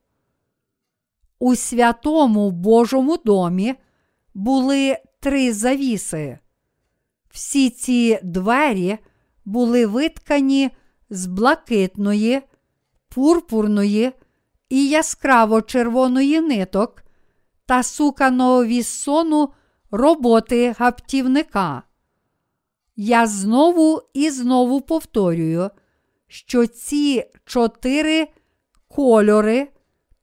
У 1.40 1.56
святому 1.56 2.52
Божому 2.52 3.18
домі 3.18 3.76
були 4.34 4.98
три 5.20 5.54
завіси. 5.54 6.40
Всі 7.30 7.70
ці 7.70 8.20
двері 8.24 8.98
були 9.46 9.86
виткані 9.86 10.72
з 11.10 11.26
блакитної, 11.26 12.42
пурпурної 13.10 14.12
і 14.70 14.90
яскраво 14.90 15.62
червоної 15.62 16.42
ниток 16.42 17.05
та 17.66 17.84
суканого 17.84 18.66
віссону 18.66 19.50
роботи 19.92 20.76
гаптівника. 20.80 21.84
Я 22.96 23.28
знову 23.28 24.02
і 24.14 24.30
знову 24.30 24.82
повторюю, 24.82 25.70
що 26.28 26.68
ці 26.68 27.24
чотири 27.46 28.28
кольори 28.88 29.68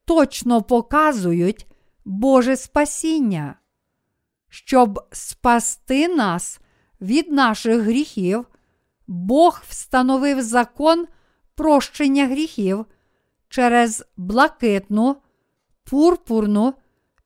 точно 0.05 0.63
показують 0.63 1.67
Боже 2.05 2.57
спасіння. 2.57 3.55
Щоб 4.49 5.01
спасти 5.13 6.09
нас 6.09 6.61
від 7.01 7.33
наших 7.33 7.81
гріхів, 7.81 8.47
Бог 9.07 9.63
встановив 9.69 10.43
закон 10.43 11.07
прощення 11.55 12.27
гріхів 12.27 12.87
через 13.49 14.05
блакитну, 14.17 15.17
пурпурну 15.85 16.75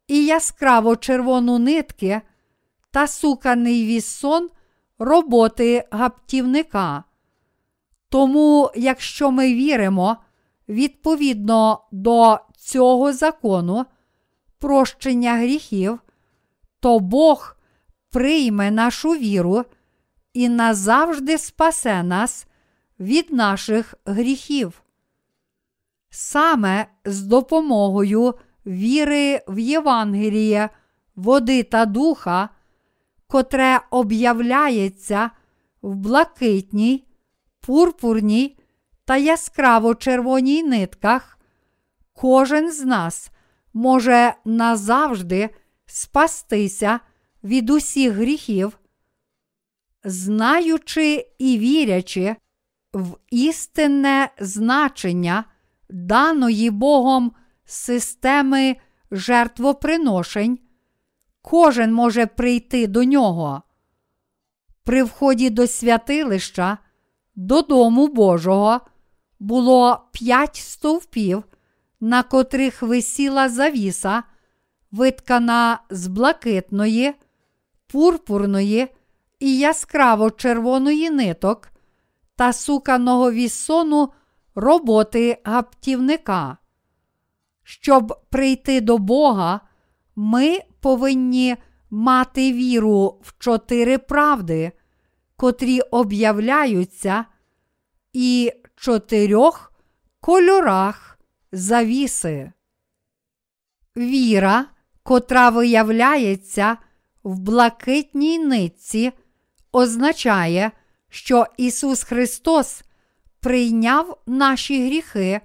і 0.09 0.25
яскраво 0.25 0.97
червону 0.97 1.59
нитки 1.59 2.21
та 2.90 3.07
суканий 3.07 3.87
вісон 3.87 4.51
роботи 4.99 5.85
гаптівника. 5.90 7.05
Тому, 8.09 8.71
якщо 8.77 9.31
ми 9.31 9.55
віримо 9.55 10.16
відповідно 10.69 11.81
до 11.92 12.38
цього 12.57 13.12
закону 13.12 13.87
прощення 14.59 15.35
гріхів, 15.35 16.01
то 16.81 17.01
Бог 17.01 17.57
прийме 18.11 18.71
нашу 18.71 19.11
віру 19.11 19.64
і 20.33 20.49
назавжди 20.49 21.38
спасе 21.38 22.03
нас 22.03 22.47
від 23.01 23.33
наших 23.33 23.95
гріхів. 24.05 24.83
Саме 26.11 26.87
з 27.05 27.23
допомогою 27.23 28.35
віри 28.66 29.42
в 29.48 29.59
Євангеліє, 29.59 30.68
води 31.16 31.62
та 31.62 31.87
духа, 31.87 32.48
котре 33.26 33.81
об'являється 33.90 35.31
в 35.83 35.94
блакитній, 35.94 37.05
пурпурній 37.61 38.59
та 39.05 39.16
яскраво 39.16 39.94
червоній 39.94 40.62
нитках, 40.62 41.38
кожен 42.12 42.72
з 42.72 42.85
нас 42.85 43.31
може 43.74 44.35
назавжди 44.44 45.50
спастися 45.87 47.00
від 47.44 47.70
усіх 47.70 48.12
гріхів, 48.12 48.79
знаючи 50.05 51.26
і 51.38 51.59
вірячи 51.59 52.37
в 52.92 53.16
істинне 53.31 54.31
значення 54.40 55.44
даної 55.90 56.70
Богом 56.70 57.33
системи 57.66 58.76
жертвоприношень, 59.11 60.59
кожен 61.42 61.92
може 61.94 62.26
прийти 62.26 62.87
до 62.87 63.05
нього. 63.05 63.62
При 64.85 65.02
вході 65.02 65.50
до 65.50 65.66
святилища, 65.66 66.79
до 67.35 67.62
Дому 67.62 68.09
Божого, 68.09 68.81
було 69.38 70.00
п'ять 70.12 70.57
стовпів, 70.57 71.44
на 72.00 72.22
котрих 72.22 72.83
висіла 72.83 73.48
завіса, 73.48 74.22
виткана 74.90 75.79
з 75.90 76.07
блакитної, 76.07 77.14
пурпурної 77.87 78.88
і 79.40 79.59
яскраво 79.59 80.31
червоної 80.31 81.11
ниток 81.11 81.68
та 82.37 82.52
суканого 82.52 83.33
вісону 83.33 84.12
роботи 84.55 85.38
гаптівника. 85.44 86.59
Щоб 87.68 88.20
прийти 88.31 88.81
до 88.81 88.98
Бога, 88.98 89.61
ми 90.16 90.61
повинні 90.81 91.57
мати 91.90 92.52
віру 92.52 93.20
в 93.22 93.35
чотири 93.38 93.98
правди, 93.98 94.72
котрі 95.37 95.81
об'являються, 95.81 97.24
і 98.12 98.52
чотирьох 98.76 99.72
кольорах 100.20 101.18
завіси. 101.52 102.52
Віра, 103.96 104.66
котра 105.02 105.50
виявляється 105.50 106.76
в 107.22 107.38
блакитній 107.38 108.38
нитці, 108.38 109.12
означає, 109.72 110.70
що 111.09 111.46
Ісус 111.57 112.02
Христос 112.02 112.83
прийняв 113.40 114.18
наші 114.26 114.87
гріхи 114.87 115.40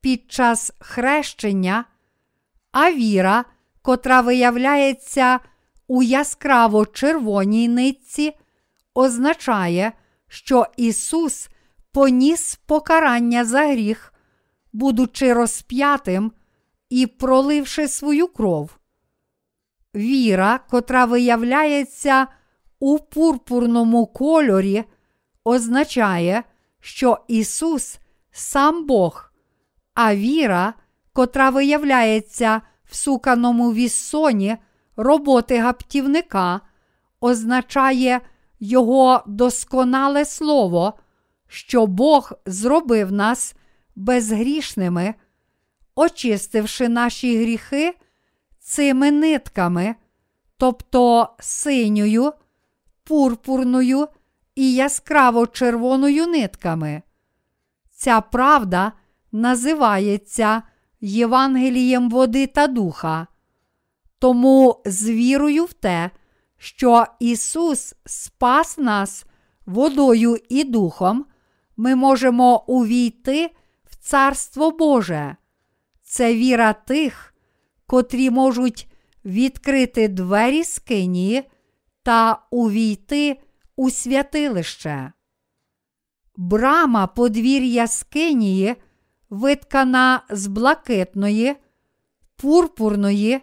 під 0.00 0.32
час 0.32 0.72
хрещення, 0.78 1.84
а 2.72 2.92
віра, 2.92 3.44
котра 3.82 4.20
виявляється 4.20 5.40
у 5.86 6.02
яскраво 6.02 6.86
червоній 6.86 7.68
нитці, 7.68 8.32
означає, 8.94 9.92
що 10.28 10.66
Ісус 10.76 11.48
поніс 11.92 12.60
покарання 12.66 13.44
за 13.44 13.66
гріх, 13.66 14.14
будучи 14.72 15.32
розп'ятим 15.32 16.32
і 16.90 17.06
проливши 17.06 17.88
свою 17.88 18.28
кров. 18.28 18.70
Віра, 19.94 20.60
котра 20.70 21.04
виявляється 21.04 22.26
у 22.78 22.98
пурпурному 22.98 24.06
кольорі, 24.06 24.84
означає, 25.44 26.42
що 26.80 27.18
Ісус 27.28 27.98
сам 28.30 28.86
Бог, 28.86 29.29
а 30.02 30.14
віра, 30.14 30.74
котра 31.12 31.50
виявляється 31.50 32.60
в 32.84 32.96
суканому 32.96 33.72
віссоні 33.72 34.56
роботи 34.96 35.58
гаптівника, 35.58 36.60
означає 37.20 38.20
Його 38.60 39.22
досконале 39.26 40.24
слово, 40.24 40.94
що 41.48 41.86
Бог 41.86 42.32
зробив 42.46 43.12
нас 43.12 43.54
безгрішними, 43.96 45.14
очистивши 45.94 46.88
наші 46.88 47.38
гріхи 47.38 47.94
цими 48.58 49.10
нитками, 49.10 49.94
тобто 50.56 51.28
синьою, 51.38 52.32
пурпурною 53.04 54.08
і 54.54 54.74
яскраво 54.74 55.46
червоною 55.46 56.26
нитками. 56.26 57.02
Ця 57.90 58.20
правда 58.20 58.92
називається 59.32 60.62
Євангелієм 61.00 62.10
води 62.10 62.46
та 62.46 62.66
духа. 62.66 63.26
Тому 64.18 64.82
з 64.84 65.10
вірою 65.10 65.64
в 65.64 65.72
те, 65.72 66.10
що 66.58 67.06
Ісус 67.20 67.94
спас 68.06 68.78
нас 68.78 69.26
водою 69.66 70.36
і 70.48 70.64
духом, 70.64 71.26
ми 71.76 71.94
можемо 71.94 72.64
увійти 72.66 73.50
в 73.84 73.96
Царство 73.96 74.70
Боже. 74.70 75.36
Це 76.02 76.34
віра 76.34 76.72
тих, 76.72 77.34
котрі 77.86 78.30
можуть 78.30 78.88
відкрити 79.24 80.08
двері 80.08 80.64
скинії 80.64 81.50
та 82.02 82.42
увійти 82.50 83.40
у 83.76 83.90
святилище. 83.90 85.12
Брама 86.36 87.06
подвір'я 87.06 87.86
скинії 87.86 88.76
виткана 89.30 90.22
з 90.30 90.46
блакитної, 90.46 91.56
пурпурної 92.36 93.40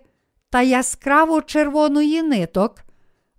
та 0.50 0.62
яскраво 0.62 1.42
червоної 1.42 2.24
ниток, 2.24 2.76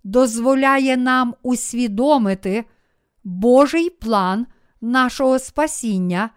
дозволяє 0.03 0.97
нам 0.97 1.35
усвідомити 1.43 2.65
Божий 3.23 3.89
план 3.89 4.47
нашого 4.81 5.39
спасіння 5.39 6.29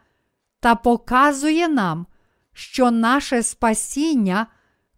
та 0.60 0.74
показує 0.74 1.68
нам, 1.68 2.06
що 2.52 2.90
наше 2.90 3.42
спасіння, 3.42 4.46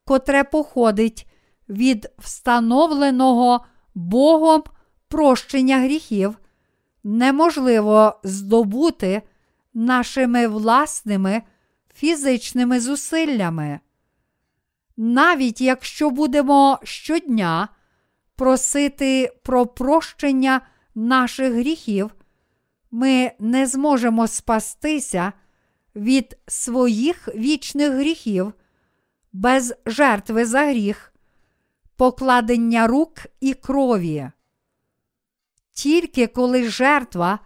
котре 0.05 0.44
походить 0.44 1.29
від 1.68 2.11
встановленого 2.18 3.64
Богом 3.94 4.62
прощення 5.09 5.79
гріхів, 5.79 6.38
неможливо 7.05 8.20
здобути 8.24 9.22
нашими 9.75 10.47
власними 10.47 11.43
фізичними 11.95 12.81
зусиллями. 12.81 13.81
Навіть 14.97 15.61
якщо 15.61 16.11
будемо 16.11 16.79
щодня 16.83 17.69
просити 18.37 19.33
про 19.43 19.67
прощення 19.67 20.61
наших 20.95 21.53
гріхів, 21.53 22.11
ми 22.91 23.33
не 23.39 23.67
зможемо 23.67 24.29
спастися 24.29 25.33
від 25.97 26.39
своїх 26.47 27.29
вічних 27.35 27.93
гріхів 27.93 28.53
без 29.33 29.75
жертви 29.87 30.45
за 30.45 30.67
гріх, 30.67 31.13
покладення 31.97 32.87
рук 32.87 33.19
і 33.41 33.55
крові. 33.55 34.31
Тільки 35.73 36.27
коли 36.27 36.69
жертва, 36.69 37.39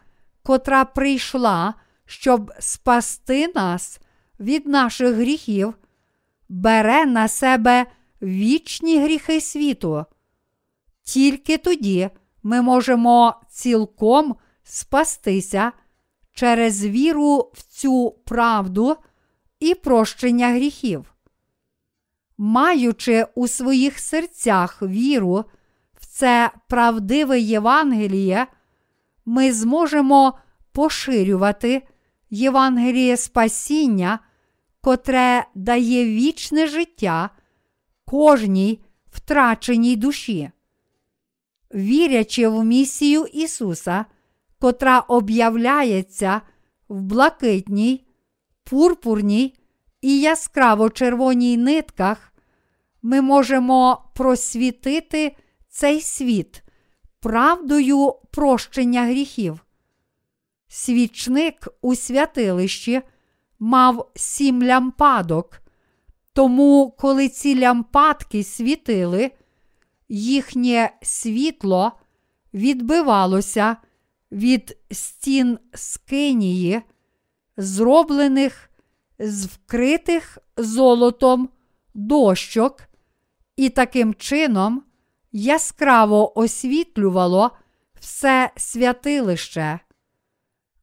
котра 0.43 0.85
прийшла, 0.85 1.75
щоб 2.11 2.53
спасти 2.59 3.53
нас 3.55 4.01
від 4.41 4.67
наших 4.67 5.15
гріхів, 5.15 5.75
бере 6.49 7.07
на 7.07 7.29
себе 7.29 7.87
вічні 8.23 8.99
гріхи 8.99 9.41
світу, 9.41 10.05
тільки 11.03 11.59
тоді 11.59 12.11
ми 12.43 12.63
можемо 12.63 13.35
цілком 13.51 14.37
спастися 14.63 15.73
через 16.33 16.85
віру 16.85 17.51
в 17.55 17.63
цю 17.63 18.11
правду 18.25 18.97
і 19.61 19.75
прощення 19.75 20.49
гріхів. 20.49 21.15
Маючи 22.39 23.27
у 23.35 23.49
своїх 23.49 23.99
серцях 23.99 24.83
віру 24.83 25.45
в 26.01 26.07
це 26.07 26.51
правдиве 26.69 27.41
Євангеліє, 27.41 28.47
ми 29.25 29.53
зможемо 29.53 30.39
поширювати 30.73 31.83
Євангеліє 32.31 33.17
спасіння, 33.17 34.19
котре 34.81 35.47
дає 35.55 36.05
вічне 36.05 36.67
життя 36.67 37.31
кожній 38.05 38.81
втраченій 39.11 39.97
душі. 39.97 40.51
Вірячи 41.75 42.49
в 42.49 42.65
місію 42.65 43.25
Ісуса, 43.33 44.05
котра 44.61 45.01
об'являється 45.01 46.41
в 46.89 47.03
блакитній, 47.03 48.07
пурпурній 48.65 49.55
і 50.01 50.21
яскраво 50.21 50.91
червоній 50.91 51.57
нитках, 51.57 52.33
ми 53.03 53.21
можемо 53.21 54.11
просвітити 54.15 55.37
цей 55.69 56.01
світ 56.01 56.63
правдою 57.21 58.15
прощення 58.31 59.05
гріхів. 59.05 59.65
Свічник 60.69 61.69
у 61.81 61.95
святилищі 61.95 63.03
мав 63.59 64.11
сім 64.15 64.63
лямпадок, 64.63 65.61
тому, 66.33 66.95
коли 66.99 67.29
ці 67.29 67.61
лямпадки 67.61 68.45
світили, 68.45 69.31
їхнє 70.09 70.91
світло 71.03 71.93
відбивалося 72.55 73.77
від 74.33 74.79
стін 74.91 75.59
скинії, 75.75 76.83
зроблених 77.57 78.71
з 79.19 79.47
вкритих 79.47 80.39
золотом 80.57 81.49
дощок, 81.95 82.83
і 83.57 83.69
таким 83.69 84.15
чином 84.15 84.83
яскраво 85.33 86.39
освітлювало 86.39 87.51
все 88.01 88.51
святилище. 88.57 89.81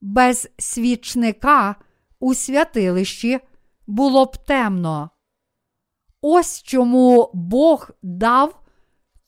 Без 0.05 0.49
свічника 0.59 1.75
у 2.19 2.33
святилищі 2.33 3.39
було 3.87 4.25
б 4.25 4.37
темно. 4.37 5.09
Ось 6.21 6.63
чому 6.63 7.31
Бог 7.33 7.89
дав 8.01 8.61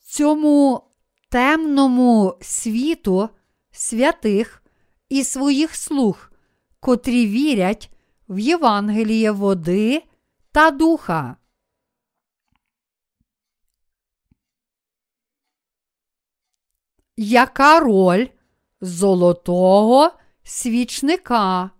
цьому 0.00 0.82
темному 1.30 2.38
світу 2.40 3.28
святих 3.70 4.62
і 5.08 5.24
своїх 5.24 5.74
слуг, 5.74 6.30
котрі 6.80 7.26
вірять 7.26 7.90
в 8.28 8.38
Євангеліє 8.38 9.30
води 9.30 10.02
та 10.52 10.70
духа. 10.70 11.36
Яка 17.16 17.80
роль 17.80 18.26
золотого 18.80 20.12
свічника? 20.48 21.70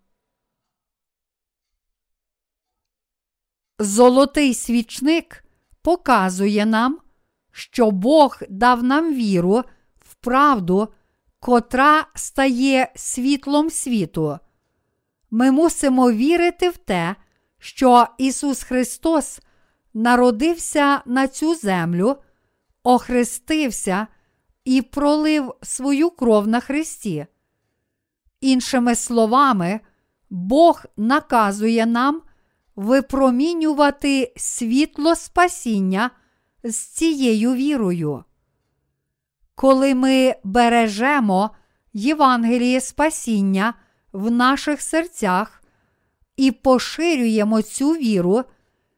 Золотий 3.78 4.54
свічник 4.54 5.44
показує 5.82 6.66
нам, 6.66 6.98
що 7.52 7.90
Бог 7.90 8.38
дав 8.48 8.82
нам 8.82 9.14
віру 9.14 9.64
в 9.96 10.14
правду, 10.14 10.88
котра 11.40 12.06
стає 12.14 12.92
світлом 12.96 13.70
світу. 13.70 14.38
Ми 15.30 15.50
мусимо 15.50 16.12
вірити 16.12 16.68
в 16.68 16.76
те, 16.76 17.16
що 17.58 18.06
Ісус 18.18 18.62
Христос 18.62 19.40
народився 19.94 21.02
на 21.06 21.28
цю 21.28 21.54
землю, 21.54 22.16
охрестився 22.82 24.06
і 24.64 24.82
пролив 24.82 25.54
свою 25.62 26.10
кров 26.10 26.48
на 26.48 26.60
Христі. 26.60 27.26
Іншими 28.40 28.94
словами, 28.94 29.80
Бог 30.30 30.84
наказує 30.96 31.86
нам 31.86 32.22
випромінювати 32.76 34.32
світло 34.36 35.14
спасіння 35.14 36.10
з 36.64 36.76
цією 36.76 37.54
вірою. 37.54 38.24
Коли 39.54 39.94
ми 39.94 40.34
бережемо 40.44 41.50
Євангеліє 41.92 42.80
спасіння 42.80 43.74
в 44.12 44.30
наших 44.30 44.82
серцях 44.82 45.62
і 46.36 46.52
поширюємо 46.52 47.62
цю 47.62 47.90
віру, 47.90 48.44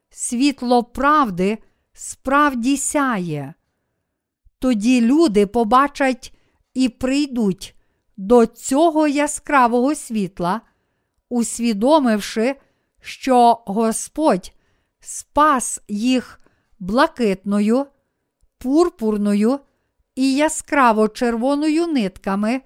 світло 0.09 0.83
правди 0.83 1.57
справді 1.93 2.77
сяє. 2.77 3.53
Тоді 4.59 5.01
люди 5.01 5.47
побачать 5.47 6.33
і 6.73 6.89
прийдуть 6.89 7.75
до 8.21 8.45
цього 8.45 9.07
яскравого 9.07 9.95
світла, 9.95 10.61
усвідомивши, 11.29 12.55
що 13.01 13.63
Господь 13.65 14.53
спас 14.99 15.81
їх 15.87 16.39
блакитною, 16.79 17.85
пурпурною 18.57 19.59
і 20.15 20.35
яскраво 20.35 21.07
червоною 21.07 21.87
нитками 21.87 22.61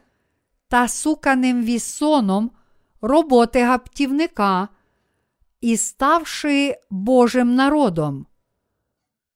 та 0.68 0.88
суканим 0.88 1.63
вісоном 1.63 2.52
роботи 3.02 3.63
гаптівника 3.63 4.68
і 5.62 5.78
ставши 5.78 6.76
Божим 6.89 7.56
народом. 7.56 8.26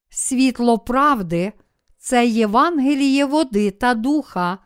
Світло 0.10 0.80
правди 0.80 1.54
це 1.98 2.28
Євангеліє 2.28 3.26
води 3.26 3.72
та 3.72 3.94
духа, 3.94 4.58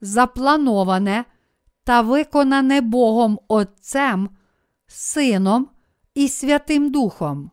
заплановане 0.00 1.24
та 1.84 2.00
виконане 2.00 2.80
Богом 2.80 3.40
Отцем, 3.48 4.30
Сином 4.86 5.68
і 6.14 6.28
Святим 6.28 6.90
Духом. 6.90 7.50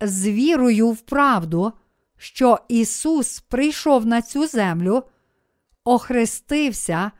З 0.00 0.28
вірою 0.28 0.90
в 0.90 1.00
правду, 1.00 1.72
що 2.16 2.58
Ісус 2.68 3.40
прийшов 3.40 4.06
на 4.06 4.22
цю 4.22 4.46
землю, 4.46 5.02
охрестився 5.84 7.10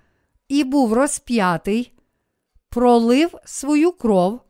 і 0.49 0.65
був 0.65 0.93
розп'ятий, 0.93 1.93
пролив 2.69 3.35
свою 3.45 3.93
кров, 3.93 4.41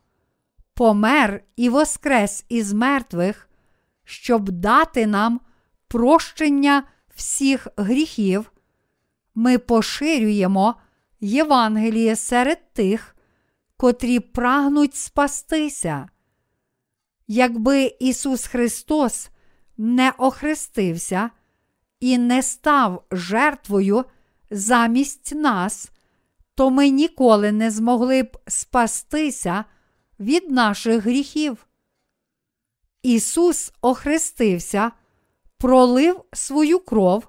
помер 0.74 1.44
і 1.56 1.68
воскрес 1.68 2.44
із 2.48 2.72
мертвих, 2.72 3.48
щоб 4.04 4.50
дати 4.50 5.06
нам 5.06 5.40
прощення 5.88 6.82
всіх 7.14 7.68
гріхів, 7.76 8.52
ми 9.34 9.58
поширюємо 9.58 10.74
Євангеліє 11.20 12.16
серед 12.16 12.72
тих, 12.72 13.16
котрі 13.76 14.20
прагнуть 14.20 14.94
спастися. 14.94 16.08
Якби 17.26 17.96
Ісус 18.00 18.46
Христос 18.46 19.30
не 19.76 20.12
охрестився 20.18 21.30
і 22.00 22.18
не 22.18 22.42
став 22.42 23.04
жертвою 23.10 24.04
замість 24.50 25.34
нас, 25.34 25.90
то 26.54 26.70
ми 26.70 26.88
ніколи 26.88 27.52
не 27.52 27.70
змогли 27.70 28.22
б 28.22 28.36
спастися 28.46 29.64
від 30.20 30.50
наших 30.50 31.04
гріхів. 31.04 31.66
Ісус 33.02 33.72
охрестився, 33.80 34.92
пролив 35.58 36.24
свою 36.32 36.78
кров 36.78 37.28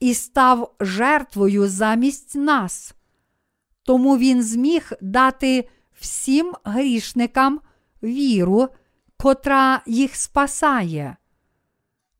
і 0.00 0.14
став 0.14 0.74
жертвою 0.80 1.68
замість 1.68 2.34
нас. 2.34 2.94
Тому 3.82 4.18
Він 4.18 4.42
зміг 4.42 4.92
дати 5.00 5.68
всім 6.00 6.54
грішникам 6.64 7.60
віру, 8.02 8.68
котра 9.16 9.82
їх 9.86 10.16
спасає. 10.16 11.16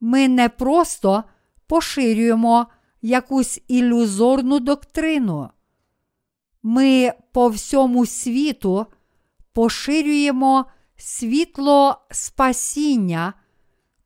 Ми 0.01 0.29
не 0.29 0.49
просто 0.49 1.25
поширюємо 1.67 2.67
якусь 3.03 3.61
ілюзорну 3.69 4.61
доктрину. 4.61 5.51
Ми 6.63 7.13
по 7.33 7.49
всьому 7.49 8.07
світу 8.07 8.87
поширюємо 9.53 10.65
світло 10.97 12.07
спасіння, 12.11 13.35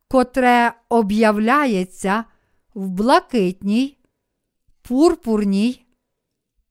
котре 0.07 0.73
об'являється 0.89 2.23
в 2.73 2.89
блакитній, 2.89 3.97
пурпурній 4.81 5.85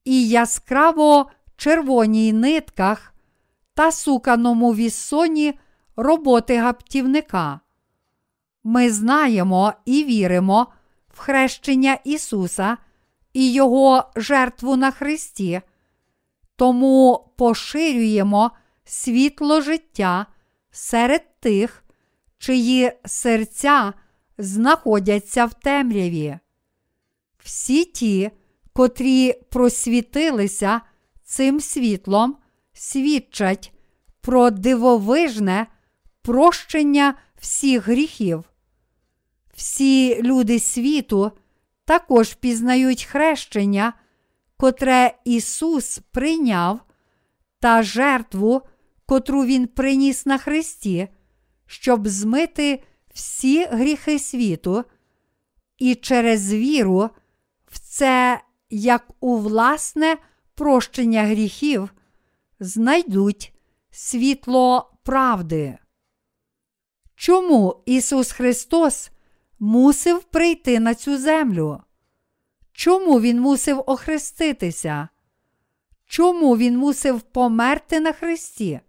і 0.04 0.28
яскраво 0.28 1.30
червоній 1.56 2.32
нитках 2.32 3.14
та 3.74 3.92
суканому 3.92 4.74
вісоні 4.74 5.58
роботи 5.96 6.56
гаптівника. 6.56 7.60
Ми 8.64 8.90
знаємо 8.90 9.72
і 9.84 10.04
віримо 10.04 10.66
в 11.08 11.18
хрещення 11.18 11.98
Ісуса 12.04 12.76
і 13.32 13.52
Його 13.52 14.10
жертву 14.16 14.76
на 14.76 14.90
Христі, 14.90 15.60
тому 16.56 17.30
поширюємо 17.36 18.50
світло 18.84 19.60
життя 19.60 20.26
серед 20.70 21.40
тих, 21.40 21.84
чиї 22.38 22.92
серця 23.04 23.92
знаходяться 24.38 25.45
в 25.45 25.55
темряві. 25.55 26.38
Всі 27.38 27.85
ті, 27.85 28.31
котрі 28.73 29.33
просвітилися 29.33 30.81
цим 31.25 31.61
світлом, 31.61 32.37
свідчать 32.73 33.73
про 34.21 34.51
дивовижне 34.51 35.66
прощення 36.23 37.14
всіх 37.40 37.88
гріхів. 37.88 38.45
Всі 39.55 40.23
люди 40.23 40.59
світу 40.61 41.33
також 41.85 42.35
пізнають 42.35 43.05
хрещення, 43.05 43.92
котре 44.57 45.14
Ісус 45.25 46.01
прийняв, 46.11 46.81
та 47.61 47.83
жертву, 47.83 48.62
котру 49.07 49.45
Він 49.45 49.66
приніс 49.66 50.27
на 50.27 50.38
Христі, 50.38 51.09
щоб 51.66 52.09
змити 52.09 52.83
всі 53.12 53.64
гріхи 53.64 54.18
світу, 54.18 54.85
і 55.79 55.94
через 55.94 56.53
віру 56.53 57.11
в 57.66 57.79
це 57.79 58.40
як 58.70 59.07
у 59.20 59.38
власне 59.38 60.16
прощення 60.55 61.22
гріхів, 61.22 61.94
знайдуть 62.61 63.53
світло 63.90 64.92
правди. 65.03 65.79
Чому 67.14 67.83
Ісус 67.87 68.33
Христос 68.33 69.11
мусив 69.59 70.22
прийти 70.22 70.81
на 70.81 70.94
цю 70.94 71.18
землю? 71.18 71.83
Чому 72.72 73.20
Він 73.20 73.40
мусив 73.40 73.83
охреститися? 73.87 75.09
Чому 76.07 76.57
Він 76.57 76.79
мусив 76.79 77.20
померти 77.20 78.01
на 78.01 78.12
Христі? 78.12 78.81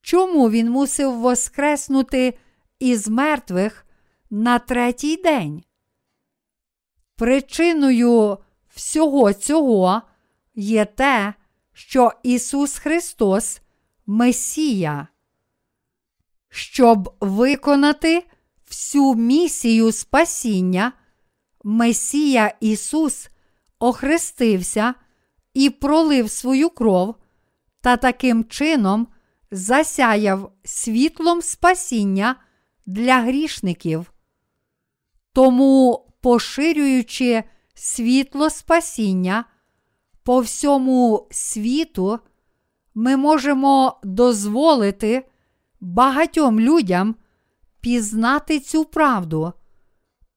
Чому 0.00 0.50
Він 0.50 0.70
мусив 0.70 1.14
воскреснути 1.14 2.38
із 2.78 3.08
мертвих 3.08 3.86
на 4.30 4.58
третій 4.58 5.16
день? 5.16 5.64
Причиною 7.16 8.38
всього 8.68 9.32
цього 9.32 10.02
є 10.54 10.84
те, 10.84 11.34
що 11.72 12.12
Ісус 12.22 12.78
Христос 12.78 13.60
Месія. 14.06 15.08
Щоб 16.48 17.16
виконати 17.20 18.26
всю 18.68 19.14
місію 19.14 19.92
спасіння, 19.92 20.92
Месія 21.64 22.54
Ісус 22.60 23.28
охрестився 23.78 24.94
і 25.54 25.70
пролив 25.70 26.30
свою 26.30 26.70
кров 26.70 27.14
та 27.80 27.96
таким 27.96 28.44
чином 28.44 29.08
засяяв 29.50 30.52
світлом 30.64 31.42
спасіння 31.42 32.36
для 32.88 33.20
грішників. 33.20 34.12
Тому, 35.32 36.06
поширюючи 36.20 37.44
світло 37.74 38.50
спасіння 38.50 39.44
по 40.22 40.40
всьому 40.40 41.28
світу, 41.30 42.18
ми 42.94 43.16
можемо 43.16 44.00
дозволити 44.04 45.26
багатьом 45.80 46.60
людям 46.60 47.14
пізнати 47.80 48.60
цю 48.60 48.84
правду, 48.84 49.52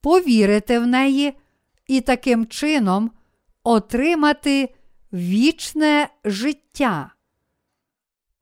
повірити 0.01 0.79
в 0.79 0.87
неї 0.87 1.33
і 1.87 2.01
таким 2.01 2.45
чином 2.45 3.11
отримати 3.63 4.75
вічне 5.13 6.09
життя. 6.25 7.11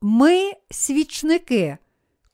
Ми 0.00 0.52
свічники, 0.70 1.78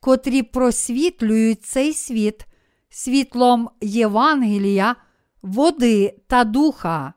котрі 0.01 0.43
просвітлюють 0.43 1.65
цей 1.65 1.95
світ 1.95 2.47
світлом 2.89 3.71
Євангелія, 3.81 4.97
води 5.43 6.17
та 6.27 6.45
духа. 6.45 7.13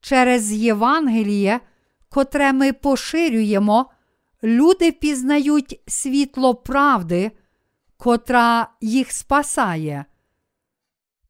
Через 0.00 0.52
Євангеліє, 0.52 1.60
котре 2.08 2.52
ми 2.52 2.72
поширюємо, 2.72 3.90
люди 4.42 4.92
пізнають 4.92 5.80
світло 5.86 6.54
правди, 6.54 7.30
котра 7.96 8.70
їх 8.80 9.12
спасає. 9.12 10.04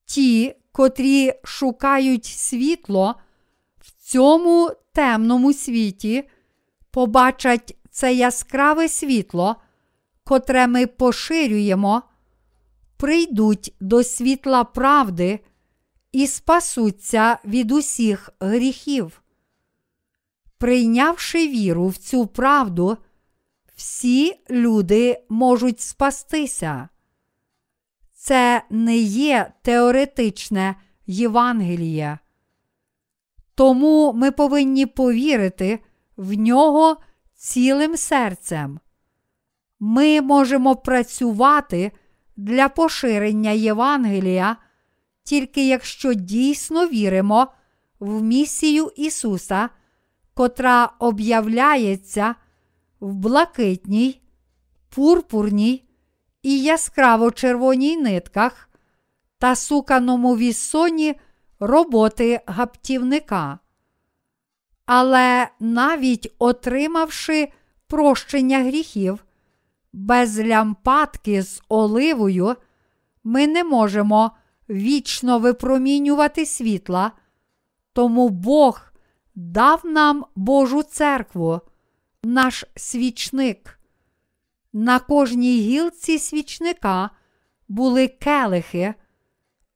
Ті, 0.04 0.54
котрі 0.72 1.32
шукають 1.44 2.24
світло 2.24 3.14
в 3.78 3.90
цьому 3.90 4.70
темному 4.92 5.52
світі, 5.52 6.28
побачать 6.90 7.76
це 7.90 8.14
яскраве 8.14 8.88
світло, 8.88 9.56
котре 10.24 10.66
ми 10.66 10.86
поширюємо, 10.86 12.02
прийдуть 12.96 13.74
до 13.80 14.04
світла 14.04 14.64
правди 14.64 15.40
і 16.12 16.26
спасуться 16.26 17.38
від 17.44 17.72
усіх 17.72 18.30
гріхів. 18.40 19.22
Прийнявши 20.58 21.48
віру 21.48 21.88
в 21.88 21.96
цю 21.96 22.26
правду, 22.26 22.98
всі 23.76 24.40
люди 24.50 25.24
можуть 25.28 25.80
спастися. 25.80 26.88
Це 28.14 28.62
не 28.70 28.96
є 28.96 29.52
теоретичне 29.62 30.76
Євангеліє. 31.06 32.18
Тому 33.54 34.12
ми 34.12 34.30
повинні 34.30 34.86
повірити 34.86 35.78
в 36.16 36.32
нього 36.32 36.96
цілим 37.34 37.96
серцем. 37.96 38.80
Ми 39.80 40.20
можемо 40.20 40.76
працювати 40.76 41.92
для 42.36 42.68
поширення 42.68 43.50
Євангелія, 43.50 44.56
тільки 45.22 45.68
якщо 45.68 46.14
дійсно 46.14 46.88
віримо 46.88 47.46
в 48.00 48.22
місію 48.22 48.92
Ісуса, 48.96 49.68
котра 50.34 50.90
об'являється 50.98 52.34
в 53.00 53.14
блакитній, 53.14 54.20
пурпурній 54.88 55.84
і 56.42 56.62
яскраво 56.62 57.30
червоній 57.30 57.96
нитках 57.96 58.68
та 59.38 59.56
суканому 59.56 60.36
вісоні 60.36 61.14
роботи 61.60 62.40
гаптівника. 62.46 63.58
Але 64.86 65.48
навіть 65.60 66.34
отримавши 66.38 67.48
прощення 67.86 68.58
гріхів, 68.58 69.23
без 69.94 70.40
лямпадки 70.40 71.42
з 71.42 71.62
оливою, 71.68 72.56
ми 73.24 73.46
не 73.46 73.64
можемо 73.64 74.30
вічно 74.68 75.38
випромінювати 75.38 76.46
світла, 76.46 77.12
тому 77.92 78.28
Бог 78.28 78.82
дав 79.34 79.86
нам 79.86 80.24
Божу 80.36 80.82
церкву, 80.82 81.60
наш 82.22 82.64
свічник. 82.76 83.80
На 84.72 84.98
кожній 84.98 85.58
гілці 85.60 86.18
свічника 86.18 87.10
були 87.68 88.08
келихи, 88.08 88.94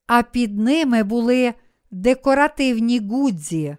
а 0.06 0.22
під 0.22 0.58
ними 0.58 1.02
були 1.02 1.54
декоративні 1.90 2.98
гудзі. 2.98 3.76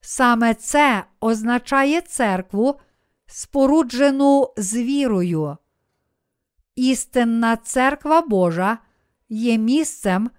Саме 0.00 0.54
це 0.54 1.04
означає 1.20 2.00
церкву, 2.00 2.80
споруджену 3.30 4.52
з 4.56 4.74
вірою. 4.74 5.56
Істинна 6.76 7.56
церква 7.56 8.22
Божа 8.22 8.78
є 9.28 9.58
місцем, 9.58 10.30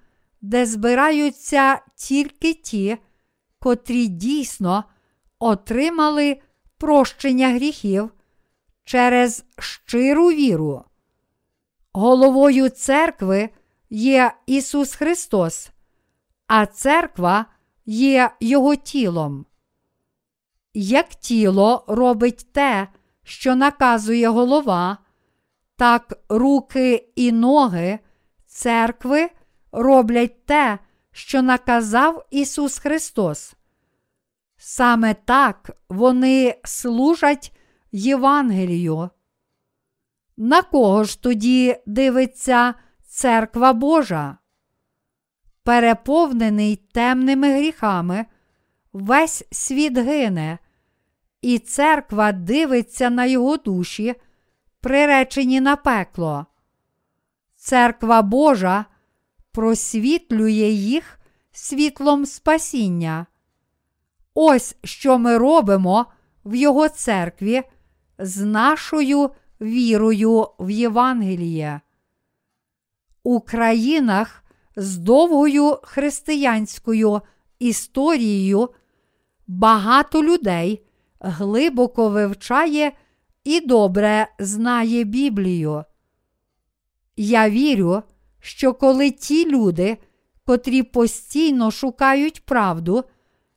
де 0.42 0.66
збираються 0.66 1.82
тільки 1.96 2.54
ті, 2.54 2.98
котрі 3.60 4.08
дійсно 4.08 4.84
отримали 5.40 6.42
прощення 6.78 7.50
гріхів 7.50 8.12
через 8.84 9.46
щиру 9.60 10.28
віру. 10.28 10.84
Головою 11.94 12.70
церкви 12.70 13.50
є 13.90 14.34
Ісус 14.46 14.96
Христос, 14.96 15.70
а 16.48 16.66
церква 16.66 17.46
є 17.86 18.32
Його 18.40 18.76
тілом. 18.76 19.46
Як 20.74 21.10
тіло 21.10 21.86
робить 21.88 22.48
те, 22.54 22.88
що 23.24 23.56
наказує 23.56 24.28
голова, 24.28 24.98
так 25.76 26.14
руки 26.30 27.12
і 27.16 27.32
ноги 27.32 28.00
церкви 28.46 29.30
роблять 29.72 30.46
те, 30.46 30.80
що 31.12 31.42
наказав 31.42 32.26
Ісус 32.32 32.78
Христос. 32.78 33.54
Саме 34.58 35.14
так 35.14 35.72
вони 35.90 36.56
служать 36.64 37.58
Євангелію. 37.92 39.10
На 40.38 40.62
кого 40.62 41.04
ж 41.04 41.22
тоді 41.22 41.76
дивиться 41.86 42.74
церква 43.06 43.74
Божа? 43.74 44.38
Переповнений 45.64 46.76
темними 46.76 47.54
гріхами, 47.54 48.26
весь 48.94 49.44
світ 49.52 49.98
гине, 49.98 50.58
і 51.42 51.60
церква 51.60 52.32
дивиться 52.32 53.10
на 53.10 53.26
його 53.26 53.58
душі, 53.58 54.16
приречені 54.82 55.62
на 55.62 55.76
пекло. 55.76 56.46
Церква 57.56 58.22
Божа 58.22 58.86
просвітлює 59.52 60.70
їх 60.70 61.20
світлом 61.52 62.26
спасіння. 62.26 63.26
Ось 64.34 64.76
що 64.84 65.18
ми 65.18 65.38
робимо 65.38 66.06
в 66.46 66.56
Його 66.56 66.90
церкві 66.90 67.64
з 68.18 68.38
нашою 68.38 69.30
вірою 69.62 70.48
в 70.60 70.70
Євангеліє. 70.70 71.82
У 73.24 73.40
країнах 73.40 74.44
з 74.76 74.98
довгою 74.98 75.80
християнською 75.84 77.22
історією 77.60 78.70
багато 79.48 80.24
людей 80.24 80.86
глибоко 81.22 82.10
вивчає 82.10 82.92
і 83.44 83.60
добре 83.60 84.28
знає 84.40 85.04
Біблію. 85.04 85.84
Я 87.16 87.50
вірю, 87.50 88.04
що 88.40 88.74
коли 88.74 89.12
ті 89.12 89.52
люди, 89.52 89.98
котрі 90.46 90.84
постійно 90.84 91.72
шукають 91.72 92.46
правду 92.46 93.04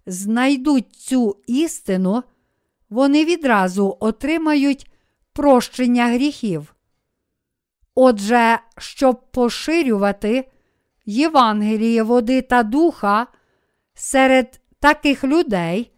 знайдуть 0.07 0.93
цю 0.93 1.37
істину, 1.47 2.23
вони 2.91 3.25
відразу 3.25 3.97
отримають 4.01 4.91
прощення 5.33 6.07
гріхів. 6.07 6.75
Отже, 7.95 8.59
щоб 8.79 9.31
поширювати 9.31 10.51
Євангеліє 11.07 12.03
води 12.03 12.43
та 12.43 12.63
духа 12.63 13.27
серед 13.95 14.61
таких 14.81 15.25
людей, 15.25 15.94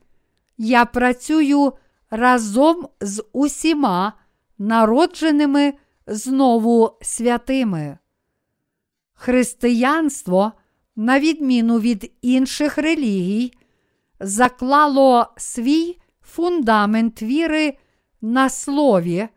я 0.58 0.84
працюю 0.84 1.72
разом 2.10 2.88
з 3.00 3.24
усіма 3.32 4.12
народженими 4.58 5.74
знову 6.06 6.98
святими. 7.02 7.98
Християнство, 9.14 10.52
на 10.96 11.20
відміну 11.20 11.78
від 11.78 12.12
інших 12.22 12.78
релігій, 12.78 13.52
заклало 14.20 15.26
свій 15.36 15.98
фундамент 16.22 17.22
віри 17.22 17.78
на 18.20 18.48
слові, 18.48 19.28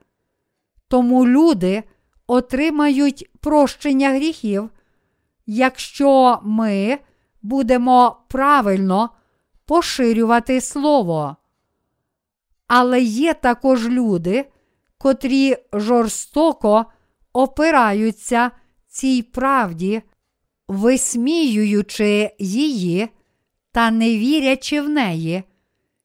тому 0.88 1.28
люди 1.28 1.84
отримають 2.28 3.30
прощення 3.40 4.10
гріхів, 4.10 4.70
якщо 5.46 6.40
ми 6.44 6.98
будемо 7.42 8.18
правильно 8.28 9.10
поширювати 9.70 10.62
Слово. 10.62 11.36
Але 12.68 13.02
є 13.02 13.34
також 13.34 13.88
люди, 13.88 14.46
котрі 14.98 15.58
жорстоко 15.74 16.86
опираються 17.34 18.52
цій 18.88 19.22
правді, 19.22 20.02
висміюючи 20.68 22.36
її 22.40 23.10
та 23.72 23.92
не 23.92 24.10
вірячи 24.18 24.82
в 24.82 24.90
неї, 24.90 25.44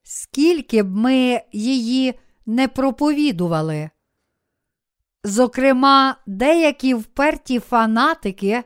скільки 0.02 0.82
б 0.82 0.96
ми 0.96 1.40
її 1.52 2.14
не 2.46 2.68
проповідували. 2.68 3.90
Зокрема, 5.24 6.16
деякі 6.26 6.94
вперті 6.94 7.58
фанатики 7.58 8.62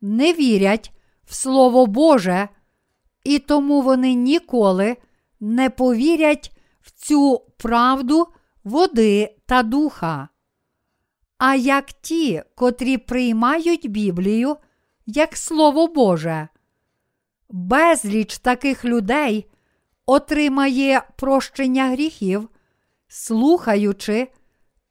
не 0.00 0.32
вірять 0.32 0.92
в 1.24 1.34
Слово 1.34 1.86
Боже, 1.86 2.48
і 3.26 3.38
тому 3.38 3.82
вони 3.82 4.14
ніколи 4.14 4.96
не 5.40 5.70
повірять 5.70 6.56
в 6.80 6.90
цю 6.90 7.42
правду 7.56 8.26
води 8.64 9.36
та 9.46 9.62
духа. 9.62 10.28
А 11.38 11.54
як 11.54 11.92
ті, 11.92 12.42
котрі 12.54 12.98
приймають 12.98 13.90
Біблію 13.90 14.56
як 15.06 15.36
Слово 15.36 15.86
Боже, 15.86 16.48
безліч 17.50 18.38
таких 18.38 18.84
людей 18.84 19.50
отримає 20.06 21.02
прощення 21.16 21.90
гріхів, 21.90 22.48
слухаючи 23.08 24.28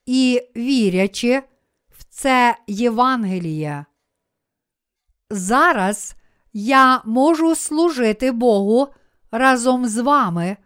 і 0.06 0.42
вірячи 0.56 1.44
в 1.90 2.04
це 2.04 2.58
Євангеліє. 2.68 3.86
Зараз 5.30 6.16
я 6.58 7.02
можу 7.06 7.56
служити 7.56 8.32
Богу 8.32 8.88
разом 9.32 9.86
з 9.86 9.98
вами, 9.98 10.58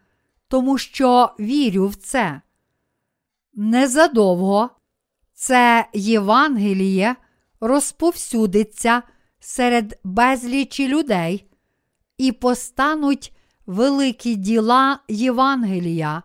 тому 0.47 0.77
що 0.77 1.35
вірю 1.39 1.87
в 1.87 1.95
це. 1.95 2.41
Незадовго 3.53 4.69
це 5.33 5.89
Євангеліє 5.93 7.15
розповсюдиться 7.59 9.03
серед 9.39 9.99
безлічі 10.03 10.87
людей 10.87 11.51
і 12.17 12.31
постануть 12.31 13.33
великі 13.65 14.35
діла 14.35 14.99
Євангелія. 15.07 16.23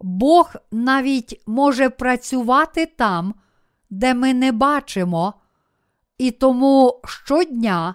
Бог 0.00 0.54
навіть 0.72 1.42
може 1.46 1.90
працювати 1.90 2.86
там, 2.86 3.34
де 3.90 4.14
ми 4.14 4.34
не 4.34 4.52
бачимо, 4.52 5.34
і 6.18 6.30
тому 6.30 7.00
щодня 7.04 7.94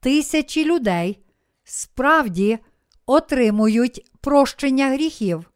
тисячі 0.00 0.64
людей 0.64 1.24
справді 1.64 2.58
отримують 3.06 4.10
прощення 4.20 4.88
гріхів. 4.88 5.50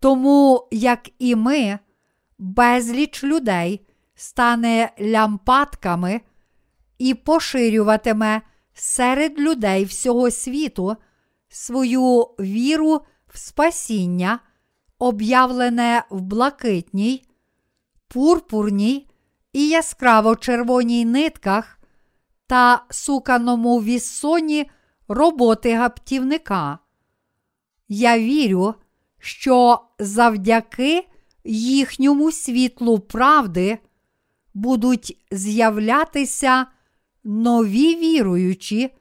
Тому, 0.00 0.68
як 0.70 1.08
і 1.18 1.34
ми, 1.34 1.78
безліч 2.38 3.24
людей 3.24 3.86
стане 4.14 4.92
лямпатками 5.00 6.20
і 6.98 7.14
поширюватиме 7.14 8.42
серед 8.74 9.38
людей 9.38 9.84
всього 9.84 10.30
світу 10.30 10.96
свою 11.48 12.20
віру 12.40 13.00
в 13.28 13.38
спасіння, 13.38 14.38
об'явлене 14.98 16.02
в 16.10 16.20
блакитній, 16.20 17.24
пурпурній 18.08 19.10
і 19.52 19.68
яскраво 19.68 20.36
червоній 20.36 21.04
нитках 21.04 21.77
та 22.48 22.84
суканому 22.90 23.82
віссоні 23.82 24.70
роботи 25.08 25.74
гаптівника. 25.74 26.78
Я 27.88 28.18
вірю, 28.18 28.74
що 29.18 29.80
завдяки 29.98 31.06
їхньому 31.44 32.32
світлу 32.32 32.98
правди 32.98 33.78
будуть 34.54 35.26
з'являтися 35.30 36.66
нові 37.24 37.96
віруючі, 37.96 38.94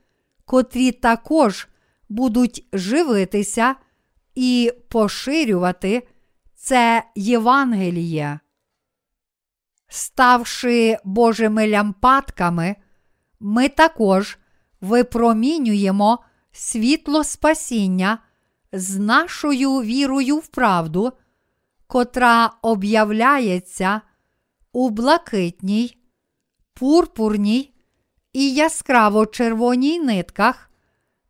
котрі 0.45 0.91
також 0.91 1.67
будуть 2.09 2.67
живитися 2.73 3.75
і 4.35 4.71
поширювати 4.89 6.07
це 6.55 7.03
Євангеліє. 7.15 8.39
Ставши 9.87 10.97
Божими 11.03 11.67
лямпатками, 11.67 12.75
ми 13.39 13.69
також 13.69 14.37
випромінюємо 14.81 16.19
світло 16.51 17.23
спасіння 17.23 18.17
з 18.71 18.97
нашою 18.97 19.81
вірою 19.81 20.37
в 20.37 20.47
правду, 20.47 21.13
котра 21.87 22.51
об'являється 22.61 24.01
у 24.71 24.89
блакитній, 24.89 25.97
пурпурній 26.73 27.73
і 28.33 28.53
яскраво 28.53 29.25
червоній 29.25 29.99
нитках 29.99 30.71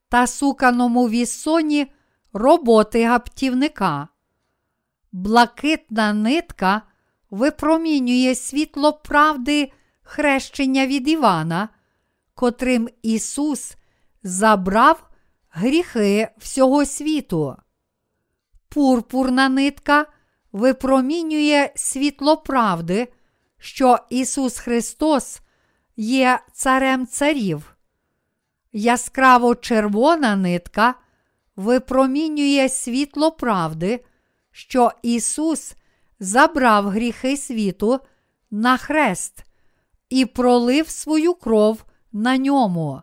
та 0.09 0.27
суканому 0.27 1.09
вісоні 1.09 1.87
роботи 2.33 3.05
гаптівника. 3.05 4.07
Блакитна 5.11 6.13
нитка 6.13 6.81
випромінює 7.29 8.35
світло 8.35 8.93
правди 8.93 9.71
хрещення 10.01 10.87
від 10.87 11.07
Івана, 11.07 11.69
котрим 12.37 12.89
Ісус 13.01 13.75
забрав 14.23 15.09
гріхи 15.49 16.27
всього 16.37 16.85
світу. 16.85 17.55
Пурпурна 18.69 19.49
нитка 19.49 20.05
випромінює 20.51 21.69
світло 21.75 22.37
правди, 22.37 23.07
що 23.57 23.99
Ісус 24.09 24.59
Христос 24.59 25.41
є 25.95 26.39
Царем 26.53 27.07
Царів. 27.07 27.75
Яскраво 28.73 29.55
червона 29.55 30.35
нитка 30.35 30.95
випромінює 31.55 32.69
світло 32.69 33.31
правди, 33.31 34.05
що 34.51 34.91
Ісус 35.01 35.75
забрав 36.19 36.89
гріхи 36.89 37.37
світу 37.37 37.99
на 38.51 38.77
хрест 38.77 39.43
і 40.09 40.25
пролив 40.25 40.89
свою 40.89 41.33
кров 41.33 41.83
на 42.17 42.37
ньому. 42.37 43.01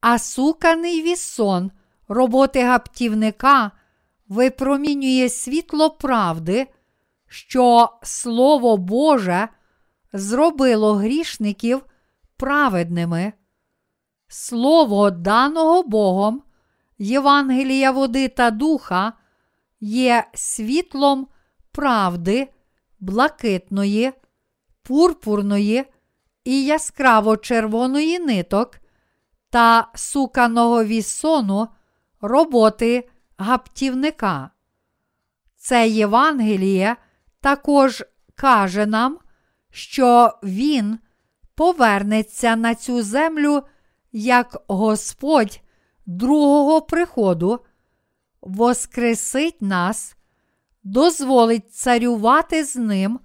А 0.00 0.18
суканий 0.18 1.02
вісон 1.02 1.70
роботи 2.08 2.62
гаптівника 2.62 3.70
випромінює 4.28 5.28
світло 5.28 5.90
правди, 5.90 6.66
що 7.28 7.88
Слово 8.02 8.76
Боже 8.76 9.48
зробило 10.12 10.94
грішників 10.94 11.84
праведними. 12.36 13.32
Слово 14.28 15.10
даного 15.10 15.82
Богом, 15.82 16.42
Євангелія 16.98 17.90
води 17.90 18.28
та 18.28 18.50
духа 18.50 19.12
є 19.80 20.24
світлом 20.34 21.28
правди, 21.72 22.48
блакитної, 23.00 24.12
пурпурної 24.82 25.84
і 26.48 26.64
яскраво 26.64 27.36
червоної 27.36 28.18
ниток 28.18 28.80
та 29.50 29.88
суканого 29.94 30.84
вісону 30.84 31.68
роботи 32.20 33.08
гаптівника. 33.38 34.50
Це 35.56 35.88
Євангеліє 35.88 36.96
також 37.40 38.04
каже 38.34 38.86
нам, 38.86 39.18
що 39.70 40.32
Він 40.42 40.98
повернеться 41.54 42.56
на 42.56 42.74
цю 42.74 43.02
землю 43.02 43.62
як 44.12 44.64
Господь 44.68 45.60
другого 46.06 46.80
приходу 46.80 47.60
воскресить 48.40 49.62
нас, 49.62 50.16
дозволить 50.82 51.74
царювати 51.74 52.64
з 52.64 52.76
ним 52.76 53.20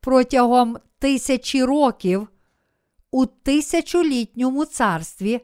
протягом 0.00 0.78
тисячі 0.98 1.64
років 1.64 2.28
у 3.10 3.26
тисячолітньому 3.26 4.64
царстві 4.64 5.40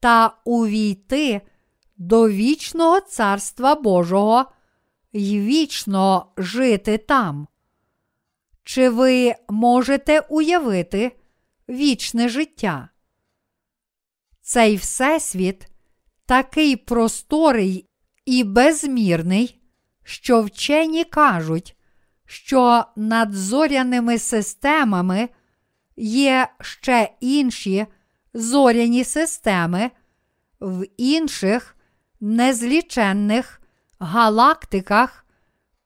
та 0.00 0.38
увійти 0.44 1.40
до 1.96 2.28
вічного 2.28 3.00
царства 3.00 3.74
Божого 3.74 4.44
й 5.12 5.40
вічно 5.40 6.32
жити 6.36 6.98
там. 6.98 7.48
Чи 8.64 8.88
ви 8.88 9.34
можете 9.48 10.20
уявити 10.20 11.12
вічне 11.68 12.28
життя? 12.28 12.88
Цей 14.42 14.76
Всесвіт 14.76 15.68
такий 16.26 16.76
просторий 16.76 17.88
і 18.24 18.44
безмірний, 18.44 19.60
що 20.04 20.42
вчені 20.42 21.04
кажуть, 21.04 21.76
що 22.26 22.84
над 22.96 23.32
зоряними 23.32 24.18
системами 24.18 25.28
є 25.96 26.48
ще 26.60 27.12
інші 27.20 27.86
зоряні 28.34 29.04
системи 29.04 29.90
в 30.60 30.86
інших 30.96 31.76
незліченних 32.20 33.60
галактиках 33.98 35.26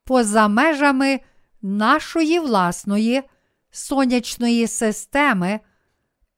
поза 0.03 0.47
межами 0.47 1.19
нашої 1.61 2.39
власної 2.39 3.23
сонячної 3.71 4.67
системи 4.67 5.59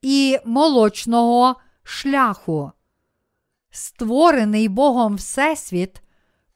і 0.02 0.38
молочного 0.46 1.56
шляху. 1.84 2.72
Створений 3.72 4.68
Богом 4.68 5.16
Всесвіт 5.16 6.02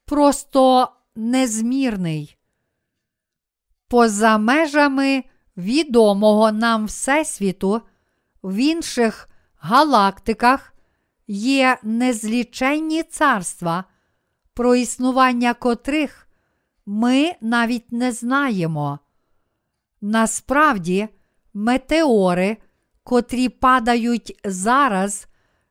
просто 0.05 0.91
незмірний. 1.15 2.38
Поза 3.88 4.38
межами 4.38 5.24
відомого 5.58 6.51
нам 6.51 6.86
Всесвіту 6.86 7.82
в 8.43 8.55
інших 8.55 9.30
галактиках 9.58 10.74
є 11.28 11.78
незліченні 11.84 13.03
царства, 13.03 13.84
про 14.53 14.76
існування 14.76 15.53
котрих 15.53 16.28
ми 16.86 17.34
навіть 17.41 17.91
не 17.91 18.12
знаємо. 18.12 18.99
Насправді, 20.01 21.08
метеори, 21.53 22.58
котрі 23.03 23.49
падають 23.49 24.39
зараз, 24.45 25.28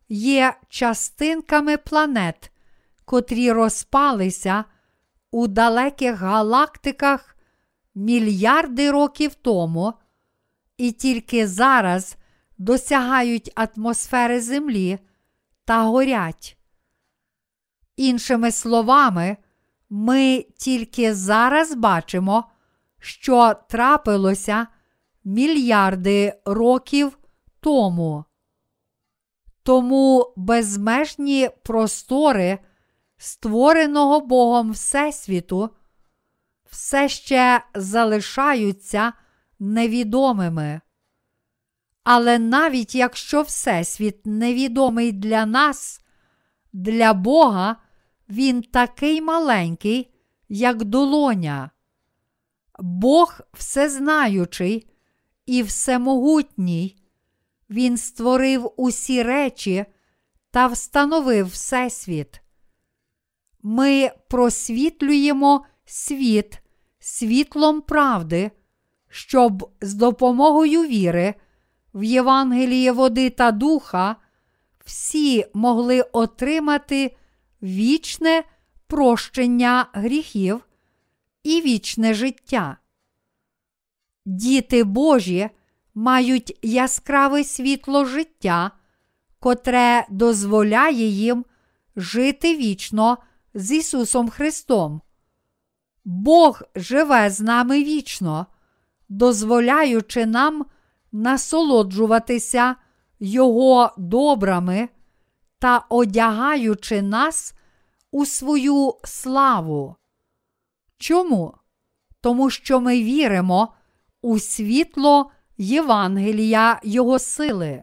є 0.09 0.55
частинками 0.69 1.77
планет, 1.77 2.53
котрі 3.05 3.53
розпалися 3.53 4.65
у 5.31 5.47
далеких 5.47 6.19
галактиках 6.19 7.36
мільярди 7.97 8.91
років 8.91 9.35
тому, 9.35 9.93
і 10.77 10.93
тільки 10.93 11.47
зараз 11.47 12.17
досягають 12.59 13.53
атмосфери 13.55 14.41
Землі 14.41 14.99
та 15.65 15.83
горять. 15.83 16.59
Іншими 17.97 18.53
словами, 18.53 19.37
ми 19.91 20.47
тільки 20.57 21.15
зараз 21.15 21.75
бачимо, 21.75 22.45
що 22.99 23.55
трапилося 23.69 24.67
мільярди 25.25 26.41
років 26.45 27.19
тому. 27.61 28.25
Тому 29.63 30.33
безмежні 30.37 31.51
простори 31.63 32.59
створеного 33.17 34.21
Богом 34.21 34.71
Всесвіту 34.71 35.71
все 36.71 37.09
ще 37.09 37.63
залишаються 37.75 39.13
невідомими. 39.59 40.81
Але 42.05 42.39
навіть 42.39 42.95
якщо 42.95 43.43
Всесвіт 43.43 44.27
невідомий 44.27 45.13
для 45.13 45.47
нас, 45.47 46.01
для 46.73 47.15
Бога 47.15 47.77
він 48.29 48.63
такий 48.63 49.21
маленький, 49.21 50.15
як 50.49 50.85
долоня. 50.85 51.71
Бог 52.79 53.41
всезнаючий 53.53 54.91
і 55.47 55.63
всемогутній, 55.63 56.97
Він 57.71 57.97
створив 57.97 58.73
усі 58.77 59.23
речі 59.23 59.85
та 60.51 60.67
встановив 60.67 61.47
Всесвіт. 61.47 62.41
Ми 63.63 64.11
просвітлюємо 64.29 65.65
світ 65.87 66.61
світлом 66.99 67.81
правди, 67.81 68.51
щоб 69.09 69.71
з 69.81 69.95
допомогою 69.95 70.83
віри 70.83 71.35
в 71.95 72.05
Євангеліє 72.05 72.93
води 72.93 73.31
та 73.31 73.51
духа 73.51 74.17
всі 74.85 75.47
могли 75.55 76.03
отримати 76.03 77.17
вічне 77.63 78.45
прощення 78.87 79.87
гріхів 79.93 80.67
і 81.43 81.61
вічне 81.61 82.15
життя. 82.15 82.77
Діти 84.25 84.85
Божі 84.85 85.51
мають 85.95 86.59
яскраве 86.63 87.45
світло 87.45 88.05
життя, 88.05 88.71
котре 89.41 90.07
дозволяє 90.11 91.07
їм 91.07 91.45
жити 91.97 92.57
вічно 92.57 93.19
з 93.55 93.73
Ісусом 93.73 94.29
Христом. 94.29 95.01
Бог 96.09 96.63
живе 96.75 97.31
з 97.31 97.41
нами 97.41 97.85
вічно, 97.85 98.47
дозволяючи 99.09 100.27
нам 100.27 100.67
насолоджуватися 101.13 102.77
Його 103.21 103.93
добрами 103.97 104.89
та 105.59 105.79
одягаючи 105.89 107.03
нас 107.03 107.55
у 108.11 108.27
свою 108.27 108.95
славу. 109.05 109.97
Чому? 110.99 111.55
Тому 112.21 112.51
що 112.51 112.81
ми 112.81 113.03
віримо 113.03 113.75
у 114.23 114.39
світло 114.39 115.31
Євангелія 115.59 116.81
Його 116.85 117.19
сили. 117.19 117.83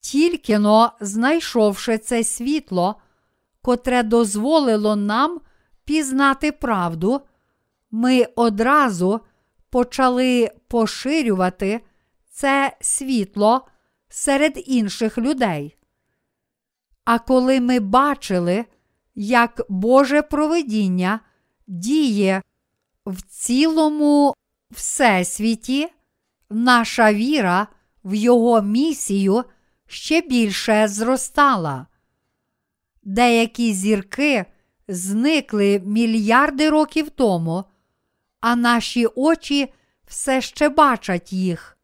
Тільки 0.00 0.58
но 0.58 0.92
знайшовши 1.00 1.98
це 1.98 2.24
світло, 2.24 2.94
котре 3.62 4.02
дозволило 4.02 4.96
нам 4.96 5.40
пізнати 5.88 6.52
правду, 6.52 7.20
ми 7.90 8.24
одразу 8.24 9.20
почали 9.70 10.50
поширювати 10.68 11.80
це 12.30 12.76
світло 12.80 13.68
серед 14.08 14.62
інших 14.66 15.18
людей. 15.18 15.76
А 17.04 17.18
коли 17.18 17.60
ми 17.60 17.80
бачили, 17.80 18.64
як 19.14 19.60
Боже 19.68 20.22
провидіння 20.22 21.20
діє 21.66 22.42
в 23.06 23.22
цілому 23.22 24.34
всесвіті, 24.70 25.88
наша 26.50 27.12
віра 27.12 27.66
в 28.04 28.14
Його 28.14 28.62
місію 28.62 29.44
ще 29.86 30.20
більше 30.20 30.88
зростала. 30.88 31.86
Деякі 33.02 33.72
зірки 33.72 34.46
зникли 34.88 35.82
мільярди 35.84 36.70
років 36.70 37.10
тому, 37.10 37.64
а 38.40 38.56
наші 38.56 39.06
очі 39.06 39.72
все 40.06 40.40
ще 40.40 40.68
бачать 40.68 41.32
їх, 41.32 41.78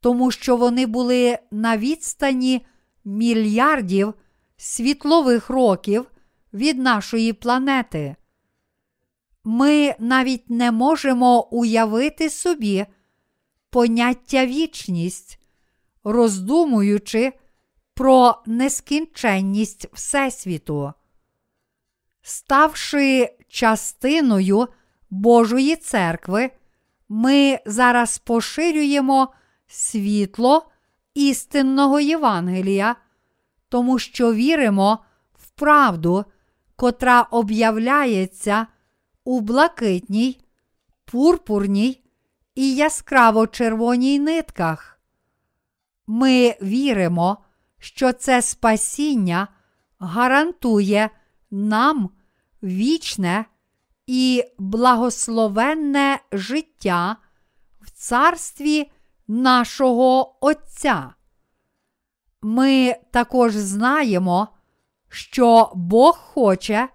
тому 0.00 0.30
що 0.30 0.56
вони 0.56 0.86
були 0.86 1.38
на 1.50 1.76
відстані 1.76 2.66
мільярдів 3.04 4.14
світлових 4.56 5.50
років 5.50 6.06
від 6.52 6.78
нашої 6.78 7.32
планети. 7.32 8.16
Ми 9.44 9.94
навіть 9.98 10.50
не 10.50 10.72
можемо 10.72 11.48
уявити 11.50 12.30
собі 12.30 12.86
поняття 13.70 14.46
вічність, 14.46 15.40
роздумуючи 16.04 17.32
про 17.94 18.42
нескінченність 18.46 19.86
Всесвіту. 19.92 20.92
Ставши 22.22 23.36
частиною 23.48 24.68
Божої 25.10 25.76
церкви, 25.76 26.50
ми 27.08 27.58
зараз 27.66 28.18
поширюємо 28.18 29.32
світло 29.66 30.70
істинного 31.14 32.00
Євангелія, 32.00 32.96
тому 33.68 33.98
що 33.98 34.34
віримо 34.34 34.98
в 35.34 35.50
правду, 35.50 36.24
котра 36.76 37.22
об'являється 37.22 38.66
у 39.24 39.40
блакитній, 39.40 40.40
пурпурній 41.04 42.04
і 42.54 42.74
яскраво 42.74 43.46
червоній 43.46 44.18
нитках. 44.18 45.00
Ми 46.06 46.56
віримо, 46.62 47.38
що 47.78 48.12
це 48.12 48.42
спасіння 48.42 49.48
гарантує 49.98 51.10
нам 51.50 52.10
вічне 52.62 53.44
і 54.06 54.44
благословенне 54.58 56.18
життя 56.32 57.16
в 57.80 57.90
царстві 57.90 58.90
нашого 59.28 60.36
Отця. 60.40 61.14
Ми 62.42 62.96
також 63.10 63.54
знаємо, 63.54 64.48
що 65.08 65.72
Бог 65.74 66.18
хоче, 66.18 66.88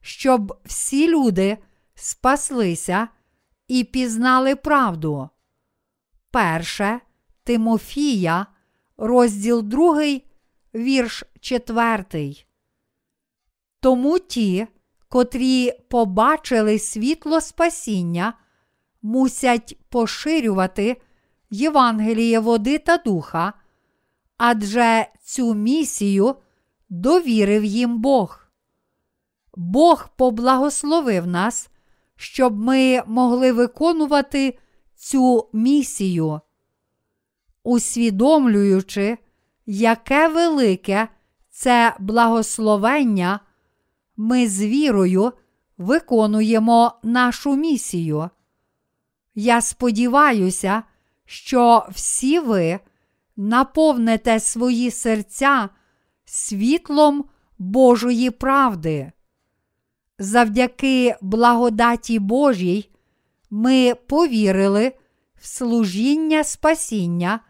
щоб 0.00 0.60
всі 0.64 1.08
люди 1.08 1.58
спаслися 1.94 3.08
і 3.68 3.84
пізнали 3.84 4.56
правду. 4.56 5.28
Перше 6.30 7.00
Тимофія, 7.44 8.46
розділ 8.96 9.62
2, 9.62 10.20
вірш 10.74 11.24
4. 11.40 12.44
Тому 13.82 14.18
ті, 14.18 14.66
котрі 15.08 15.72
побачили 15.88 16.78
світло 16.78 17.40
спасіння, 17.40 18.34
мусять 19.02 19.78
поширювати 19.88 21.02
Євангеліє 21.50 22.38
води 22.38 22.78
та 22.78 22.96
духа, 22.96 23.52
адже 24.36 25.06
цю 25.22 25.54
місію 25.54 26.34
довірив 26.88 27.64
їм 27.64 27.98
Бог. 27.98 28.46
Бог 29.54 30.08
поблагословив 30.16 31.26
нас, 31.26 31.70
щоб 32.16 32.58
ми 32.58 33.02
могли 33.06 33.52
виконувати 33.52 34.58
цю 34.94 35.48
місію, 35.52 36.40
усвідомлюючи, 37.62 39.18
яке 39.66 40.28
велике 40.28 41.08
це 41.50 41.96
благословення, 41.98 43.40
ми 44.16 44.48
з 44.48 44.62
вірою 44.62 45.32
виконуємо 45.78 46.92
нашу 47.02 47.56
місію. 47.56 48.30
Я 49.34 49.60
сподіваюся, 49.60 50.82
що 51.24 51.86
всі 51.90 52.38
ви 52.38 52.80
наповните 53.36 54.40
свої 54.40 54.90
серця 54.90 55.68
світлом 56.24 57.24
Божої 57.58 58.30
правди. 58.30 59.12
Завдяки 60.18 61.16
благодаті 61.20 62.18
Божій 62.18 62.90
ми 63.50 63.94
повірили 63.94 64.92
в 65.40 65.46
служіння 65.46 66.44
спасіння, 66.44 67.40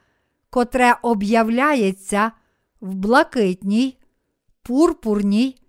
котре 0.51 0.97
об'являється 1.03 2.33
в 2.81 2.95
блакитній, 2.95 3.99
пурпурній 4.63 5.62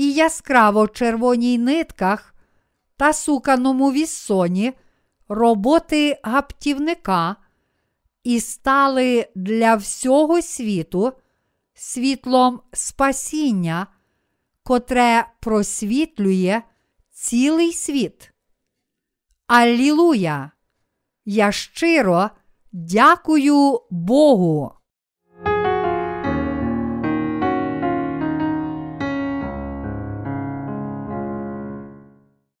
і 0.00 0.12
яскраво 0.12 0.88
червоній 0.88 1.58
нитках 1.58 2.34
та 2.96 3.12
суканому 3.12 3.92
віссоні 3.92 4.72
роботи 5.28 6.20
гаптівника 6.22 7.36
і 8.24 8.40
стали 8.40 9.28
для 9.34 9.74
всього 9.76 10.42
світу 10.42 11.12
світлом 11.74 12.60
спасіння, 12.72 13.86
котре 14.62 15.26
просвітлює 15.40 16.62
цілий 17.10 17.72
світ. 17.72 18.32
Аллілуя! 19.46 20.50
Я 21.24 21.52
щиро 21.52 22.30
дякую 22.72 23.80
Богу! 23.90 24.72